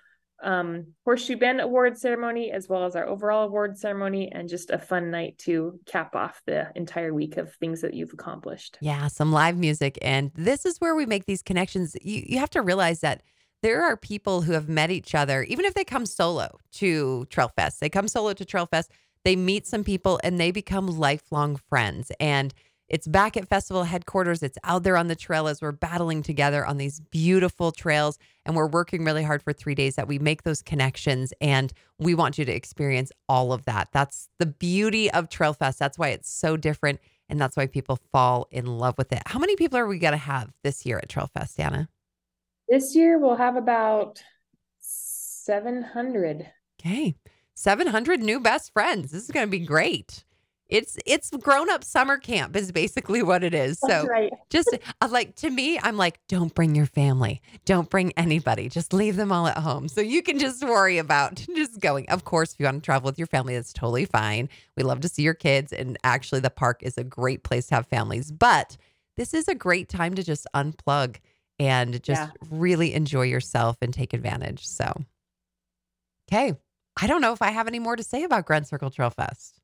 um, 0.44 0.88
Horseshoe 1.06 1.38
Bend 1.38 1.62
award 1.62 1.98
ceremony 1.98 2.52
as 2.52 2.70
well 2.70 2.86
as 2.86 2.96
our 2.96 3.08
overall 3.08 3.48
award 3.48 3.78
ceremony 3.78 4.32
and 4.32 4.48
just 4.48 4.70
a 4.70 4.78
fun 4.78 5.10
night 5.10 5.38
to 5.40 5.80
cap 5.86 6.16
off 6.16 6.42
the 6.46 6.70
entire 6.76 7.14
week 7.14 7.38
of 7.38 7.54
things 7.56 7.82
that 7.82 7.94
you've 7.94 8.14
accomplished. 8.14 8.78
Yeah, 8.82 9.08
some 9.08 9.32
live 9.32 9.58
music. 9.58 9.98
And 10.02 10.32
this 10.36 10.66
is 10.66 10.78
where 10.80 10.96
we 10.96 11.06
make 11.06 11.26
these 11.26 11.42
connections. 11.42 11.96
You, 12.02 12.24
you 12.26 12.40
have 12.40 12.50
to 12.52 12.62
realize 12.62 13.00
that 13.00 13.24
there 13.62 13.82
are 13.84 13.96
people 13.96 14.42
who 14.42 14.52
have 14.52 14.68
met 14.68 14.92
each 14.92 15.16
other, 15.16 15.44
even 15.44 15.66
if 15.66 15.74
they 15.74 15.86
come 15.86 16.06
solo 16.06 16.58
to 16.74 17.26
Trail 17.30 17.50
Fest, 17.56 17.80
they 17.80 17.90
come 17.90 18.10
solo 18.10 18.34
to 18.34 18.44
Trail 18.44 18.66
Fest, 18.66 18.92
they 19.24 19.38
meet 19.38 19.66
some 19.66 19.86
people 19.86 20.20
and 20.24 20.40
they 20.40 20.52
become 20.52 20.88
lifelong 20.88 21.56
friends. 21.70 22.12
And 22.20 22.54
It's 22.94 23.08
back 23.08 23.36
at 23.36 23.50
festival 23.50 23.86
headquarters. 23.86 24.44
It's 24.44 24.60
out 24.64 24.84
there 24.84 24.98
on 24.98 25.08
the 25.08 25.16
trail 25.16 25.48
as 25.48 25.64
we're 25.64 25.72
battling 25.72 26.22
together 26.22 26.64
on 26.64 26.78
these 26.78 27.00
beautiful 27.00 27.72
trails. 27.72 28.20
And 28.46 28.56
we're 28.56 28.68
working 28.68 29.04
really 29.04 29.24
hard 29.24 29.42
for 29.42 29.52
three 29.52 29.74
days 29.74 29.96
that 29.96 30.08
we 30.08 30.20
make 30.20 30.44
those 30.44 30.62
connections. 30.62 31.34
And 31.42 31.74
we 31.98 32.14
want 32.14 32.38
you 32.38 32.46
to 32.46 32.52
experience 32.52 33.12
all 33.28 33.52
of 33.52 33.66
that. 33.66 33.90
That's 33.94 34.30
the 34.38 34.46
beauty 34.46 35.10
of 35.10 35.28
Trail 35.28 35.54
Fest. 35.54 35.80
That's 35.80 35.98
why 35.98 36.10
it's 36.10 36.32
so 36.32 36.56
different. 36.56 37.00
And 37.30 37.42
that's 37.42 37.58
why 37.58 37.66
people 37.66 37.98
fall 38.12 38.48
in 38.52 38.68
love 38.68 38.94
with 39.00 39.12
it. 39.12 39.24
How 39.26 39.40
many 39.40 39.56
people 39.56 39.80
are 39.80 39.88
we 39.88 39.98
going 39.98 40.12
to 40.12 40.18
have 40.18 40.54
this 40.64 40.86
year 40.86 41.00
at 41.00 41.10
Trail 41.10 41.32
Fest, 41.34 41.60
Anna? 41.60 41.90
This 42.70 42.96
year 42.96 43.18
we'll 43.18 43.38
have 43.38 43.56
about 43.56 44.22
700. 44.78 46.48
Okay. 46.80 47.16
700 47.56 48.20
new 48.20 48.40
best 48.40 48.72
friends. 48.72 49.10
This 49.10 49.24
is 49.24 49.32
going 49.32 49.48
to 49.48 49.52
be 49.52 49.66
great. 49.66 50.26
It's 50.70 50.98
it's 51.06 51.30
grown 51.30 51.70
up 51.70 51.84
summer 51.84 52.18
camp 52.18 52.56
is 52.56 52.72
basically 52.72 53.22
what 53.22 53.44
it 53.44 53.54
is. 53.54 53.80
That's 53.82 54.04
so 54.04 54.08
right. 54.08 54.32
just 54.50 54.74
uh, 55.02 55.08
like 55.12 55.36
to 55.38 55.50
me, 55.50 55.78
I'm 55.82 55.98
like, 55.98 56.20
don't 56.28 56.54
bring 56.56 56.74
your 56.74 56.86
family, 56.86 57.42
don't 57.66 57.90
bring 57.90 58.12
anybody, 58.14 58.70
just 58.70 58.94
leave 58.94 59.16
them 59.16 59.32
all 59.32 59.46
at 59.48 59.58
home, 59.58 59.88
so 59.88 60.02
you 60.02 60.24
can 60.24 60.40
just 60.40 60.64
worry 60.64 60.98
about 60.98 61.36
just 61.56 61.80
going. 61.80 62.10
Of 62.10 62.24
course, 62.24 62.54
if 62.54 62.60
you 62.60 62.66
want 62.66 62.82
to 62.82 62.86
travel 62.86 63.08
with 63.08 63.18
your 63.18 63.28
family, 63.28 63.56
that's 63.56 63.74
totally 63.74 64.06
fine. 64.06 64.50
We 64.78 64.84
love 64.84 65.02
to 65.02 65.10
see 65.10 65.22
your 65.22 65.34
kids, 65.34 65.74
and 65.74 65.98
actually, 66.04 66.40
the 66.40 66.50
park 66.50 66.82
is 66.82 66.98
a 66.98 67.04
great 67.04 67.44
place 67.44 67.68
to 67.68 67.76
have 67.76 67.88
families. 67.88 68.32
But 68.32 68.78
this 69.18 69.34
is 69.34 69.48
a 69.48 69.56
great 69.56 69.90
time 69.90 70.16
to 70.16 70.24
just 70.24 70.48
unplug 70.56 71.18
and 71.60 72.02
just 72.02 72.22
Yeah. 72.22 72.32
really 72.50 72.94
enjoy 72.96 73.24
yourself 73.24 73.78
and 73.82 73.94
take 73.94 74.14
advantage. 74.14 74.66
So, 74.68 74.92
okay, 76.32 76.54
I 77.00 77.08
don't 77.08 77.22
know 77.22 77.34
if 77.34 77.42
I 77.42 77.52
have 77.52 77.68
any 77.68 77.80
more 77.80 77.96
to 77.96 78.04
say 78.04 78.24
about 78.24 78.46
Grand 78.46 78.66
Circle 78.68 78.90
Trail 78.92 79.10
Fest. 79.12 79.60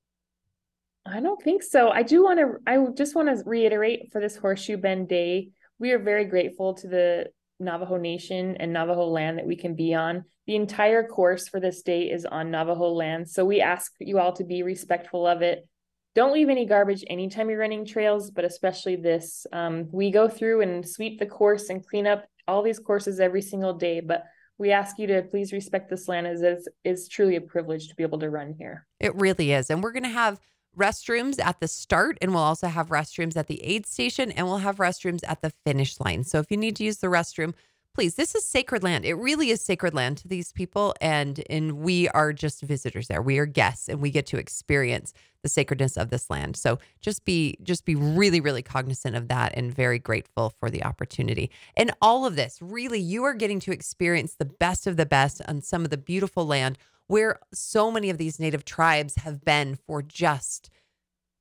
I 1.12 1.20
don't 1.22 1.42
think 1.42 1.64
so. 1.64 1.90
I 1.90 2.04
do 2.04 2.24
want 2.24 2.40
to, 2.40 2.58
I 2.68 2.78
just 2.96 3.16
want 3.16 3.30
to 3.30 3.44
reiterate 3.46 4.12
for 4.12 4.22
this 4.22 4.38
Horseshoe 4.38 4.78
Bend 4.78 5.08
Day, 5.10 5.50
we 5.80 5.92
are 5.92 6.00
very 6.00 6.26
grateful 6.26 6.74
to 6.76 6.88
the 6.88 7.28
Navajo 7.60 7.98
Nation 7.98 8.58
and 8.58 8.72
Navajo 8.72 9.06
land 9.06 9.38
that 9.38 9.48
we 9.48 9.56
can 9.56 9.76
be 9.76 9.94
on. 9.94 10.26
The 10.46 10.56
entire 10.56 11.04
course 11.08 11.48
for 11.48 11.60
this 11.60 11.82
day 11.82 12.04
is 12.10 12.26
on 12.26 12.52
Navajo 12.52 12.90
land. 12.90 13.30
So 13.30 13.46
we 13.46 13.62
ask 13.62 13.92
you 14.00 14.20
all 14.20 14.34
to 14.34 14.44
be 14.44 14.64
respectful 14.64 15.26
of 15.26 15.42
it. 15.42 15.68
Don't 16.16 16.34
leave 16.34 16.50
any 16.50 16.66
garbage 16.66 17.04
anytime 17.08 17.50
you're 17.50 17.60
running 17.60 17.86
trails, 17.86 18.32
but 18.32 18.46
especially 18.46 18.96
this. 18.96 19.46
Um, 19.54 19.88
we 19.92 20.12
go 20.12 20.28
through 20.28 20.62
and 20.62 20.88
sweep 20.88 21.20
the 21.20 21.26
course 21.26 21.70
and 21.70 21.86
clean 21.86 22.08
up 22.08 22.26
all 22.48 22.64
these 22.64 22.80
courses 22.80 23.20
every 23.20 23.42
single 23.42 23.74
day, 23.74 24.00
but 24.00 24.24
we 24.58 24.72
ask 24.72 24.98
you 24.98 25.08
to 25.08 25.22
please 25.22 25.54
respect 25.54 25.90
this 25.90 26.08
land 26.08 26.28
as 26.28 26.42
it's, 26.42 26.68
it's 26.84 27.08
truly 27.08 27.36
a 27.36 27.42
privilege 27.42 27.88
to 27.88 27.96
be 27.96 28.04
able 28.04 28.20
to 28.20 28.30
run 28.30 28.54
here. 28.58 28.86
It 29.00 29.16
really 29.16 29.54
is. 29.54 29.70
And 29.70 29.84
we're 29.84 29.94
going 29.94 30.04
to 30.04 30.10
have 30.10 30.40
restrooms 30.80 31.40
at 31.44 31.60
the 31.60 31.68
start, 31.68 32.18
and 32.22 32.34
we'll 32.34 32.44
also 32.44 32.68
have 32.68 32.88
restrooms 32.90 33.36
at 33.38 33.48
the 33.48 33.64
aid 33.64 33.86
station, 33.86 34.32
and 34.32 34.48
we'll 34.48 34.58
have 34.58 34.78
restrooms 34.78 35.22
at 35.28 35.42
the 35.42 35.52
finish 35.66 36.00
line. 36.00 36.24
So 36.24 36.40
if 36.40 36.50
you 36.50 36.58
need 36.58 36.76
to 36.78 36.84
use 36.84 36.98
the 36.98 37.08
restroom, 37.08 37.54
please, 37.94 38.16
this 38.16 38.34
is 38.34 38.46
sacred 38.46 38.82
land. 38.82 39.04
It 39.04 39.16
really 39.16 39.50
is 39.50 39.62
sacred 39.62 39.94
land 39.94 40.18
to 40.20 40.28
these 40.28 40.54
people. 40.54 40.96
And, 41.02 41.44
and 41.50 41.80
we 41.80 42.08
are 42.10 42.32
just 42.32 42.62
visitors 42.62 43.08
there. 43.08 43.22
We 43.22 43.40
are 43.40 43.46
guests 43.46 43.90
and 43.90 44.00
we 44.00 44.10
get 44.10 44.26
to 44.28 44.38
experience 44.38 45.14
the 45.44 45.50
sacredness 45.50 45.98
of 45.98 46.10
this 46.10 46.30
land. 46.30 46.56
So 46.56 46.80
just 47.02 47.26
be 47.26 47.58
just 47.64 47.86
be 47.86 47.96
really 47.96 48.42
really 48.42 48.62
cognizant 48.62 49.16
of 49.16 49.28
that 49.30 49.54
and 49.56 49.74
very 49.74 50.00
grateful 50.00 50.54
for 50.60 50.70
the 50.70 50.84
opportunity. 50.84 51.50
And 51.76 51.92
all 52.02 52.26
of 52.26 52.36
this, 52.36 52.62
really 52.62 53.00
you 53.00 53.24
are 53.24 53.34
getting 53.34 53.60
to 53.62 53.72
experience 53.72 54.36
the 54.36 54.46
best 54.46 54.88
of 54.88 54.98
the 54.98 55.06
best 55.06 55.42
on 55.48 55.62
some 55.62 55.84
of 55.84 55.92
the 55.92 55.98
beautiful 55.98 56.46
land 56.46 56.78
where 57.10 57.40
so 57.52 57.90
many 57.92 58.10
of 58.10 58.20
these 58.20 58.40
native 58.40 58.64
tribes 58.64 59.16
have 59.16 59.44
been 59.44 59.76
for 59.76 60.02
just 60.02 60.70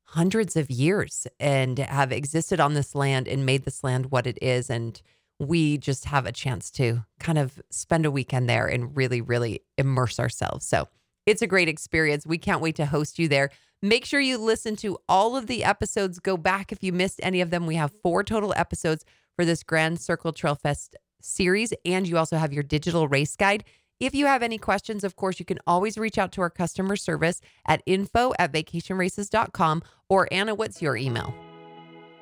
hundreds 0.04 0.57
of 0.57 0.70
years 0.70 1.26
and 1.38 1.78
have 1.78 2.11
existed 2.11 2.59
on 2.59 2.72
this 2.72 2.94
land 2.94 3.28
and 3.28 3.44
made 3.44 3.64
this 3.64 3.85
land 3.85 4.11
what 4.11 4.26
it 4.26 4.38
is 4.42 4.70
and 4.70 5.02
we 5.38 5.76
just 5.76 6.07
have 6.07 6.24
a 6.24 6.33
chance 6.33 6.70
to 6.70 7.04
kind 7.20 7.38
of 7.38 7.61
spend 7.70 8.07
a 8.07 8.11
weekend 8.11 8.48
there 8.48 8.66
and 8.66 8.96
really 8.96 9.20
really 9.20 9.61
immerse 9.76 10.18
ourselves. 10.18 10.66
So 10.66 10.88
it's 11.26 11.42
a 11.42 11.46
great 11.46 11.68
experience. 11.68 12.26
We 12.26 12.38
can't 12.38 12.62
wait 12.62 12.76
to 12.76 12.87
host 12.87 13.18
you 13.18 13.28
there. 13.28 13.50
Make 13.83 14.07
sure 14.07 14.18
you 14.18 14.38
listen 14.38 14.74
to 14.76 14.96
all 15.09 15.37
of 15.37 15.46
the 15.46 15.62
episodes. 15.62 16.18
Go 16.18 16.38
back 16.38 16.72
if 16.72 16.83
you 16.83 16.92
missed 16.92 17.20
any 17.22 17.42
of 17.42 17.50
them. 17.50 17.66
We 17.66 17.74
have 17.74 17.92
four 18.02 18.24
total 18.24 18.54
episodes 18.57 19.04
for 19.37 19.44
this 19.44 19.62
Grand 19.62 20.00
Circle 20.00 20.33
Trail 20.33 20.54
Fest 20.54 20.96
series, 21.20 21.72
and 21.85 22.09
you 22.09 22.16
also 22.16 22.37
have 22.38 22.52
your 22.52 22.62
digital 22.62 23.09
race 23.09 23.37
guide. 23.37 23.64
If 24.00 24.14
you 24.14 24.26
have 24.26 24.44
any 24.44 24.58
questions, 24.58 25.02
of 25.02 25.16
course, 25.16 25.40
you 25.40 25.44
can 25.44 25.58
always 25.66 25.98
reach 25.98 26.18
out 26.18 26.30
to 26.32 26.40
our 26.40 26.50
customer 26.50 26.94
service 26.94 27.40
at 27.66 27.82
info 27.84 28.32
at 28.38 28.52
vacationraces.com. 28.52 29.82
Or 30.08 30.28
Anna, 30.30 30.54
what's 30.54 30.80
your 30.80 30.96
email? 30.96 31.34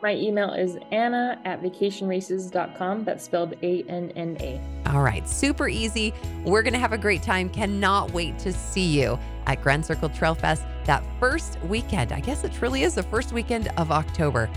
My 0.03 0.15
email 0.15 0.53
is 0.53 0.79
anna 0.91 1.39
at 1.45 1.62
vacationraces.com. 1.62 3.05
That's 3.05 3.25
spelled 3.25 3.57
A 3.62 3.83
N 3.89 4.11
N 4.17 4.39
A. 4.41 4.61
All 4.91 5.03
right, 5.03 5.29
super 5.29 5.69
easy. 5.69 6.15
We're 6.45 6.62
going 6.62 6.73
to 6.73 6.79
have 6.79 6.93
a 6.93 6.99
great 6.99 7.23
time. 7.23 7.51
Cannot 7.51 8.12
wait 8.12 8.39
to 8.41 8.55
see 8.55 8.87
you 8.87 9.19
at 9.47 9.62
Grand 9.62 9.85
Circle 9.85 10.09
Trail 10.11 10.35
Fest 10.35 10.65
that 10.87 11.05
first 11.21 11.61
weekend. 11.65 12.12
I 12.12 12.21
guess 12.21 12.43
it 12.45 12.53
truly 12.53 12.85
is 12.85 12.95
the 12.95 13.03
first 13.03 13.33
weekend 13.33 13.69
of 13.77 13.91
October. 13.91 14.49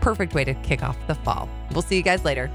Perfect 0.00 0.34
way 0.34 0.44
to 0.44 0.54
kick 0.54 0.84
off 0.84 0.96
the 1.08 1.14
fall. 1.16 1.48
We'll 1.72 1.82
see 1.82 1.96
you 1.96 2.02
guys 2.02 2.24
later. 2.24 2.50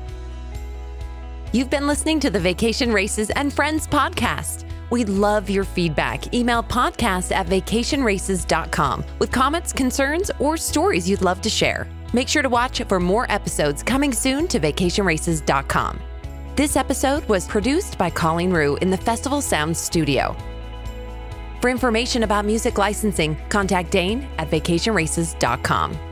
You've 1.53 1.69
been 1.69 1.87
listening 1.87 2.19
to 2.21 2.29
the 2.29 2.39
Vacation 2.39 2.91
Races 2.91 3.29
and 3.29 3.53
Friends 3.53 3.87
podcast. 3.87 4.65
We 4.89 5.05
love 5.05 5.49
your 5.49 5.63
feedback. 5.63 6.33
Email 6.33 6.61
podcast 6.61 7.31
at 7.31 7.47
vacationraces.com 7.47 9.03
with 9.19 9.31
comments, 9.31 9.71
concerns, 9.73 10.29
or 10.39 10.57
stories 10.57 11.09
you'd 11.09 11.21
love 11.21 11.41
to 11.41 11.49
share. 11.49 11.87
Make 12.13 12.27
sure 12.27 12.41
to 12.41 12.49
watch 12.49 12.81
for 12.83 12.99
more 12.99 13.29
episodes 13.31 13.81
coming 13.83 14.13
soon 14.13 14.47
to 14.49 14.59
vacationraces.com. 14.59 15.99
This 16.55 16.75
episode 16.75 17.23
was 17.29 17.47
produced 17.47 17.97
by 17.97 18.09
Colleen 18.09 18.51
Rue 18.51 18.75
in 18.77 18.89
the 18.89 18.97
Festival 18.97 19.41
Sound 19.41 19.75
Studio. 19.75 20.35
For 21.61 21.69
information 21.69 22.23
about 22.23 22.45
music 22.45 22.77
licensing, 22.77 23.37
contact 23.49 23.91
Dane 23.91 24.27
at 24.37 24.49
vacationraces.com. 24.49 26.06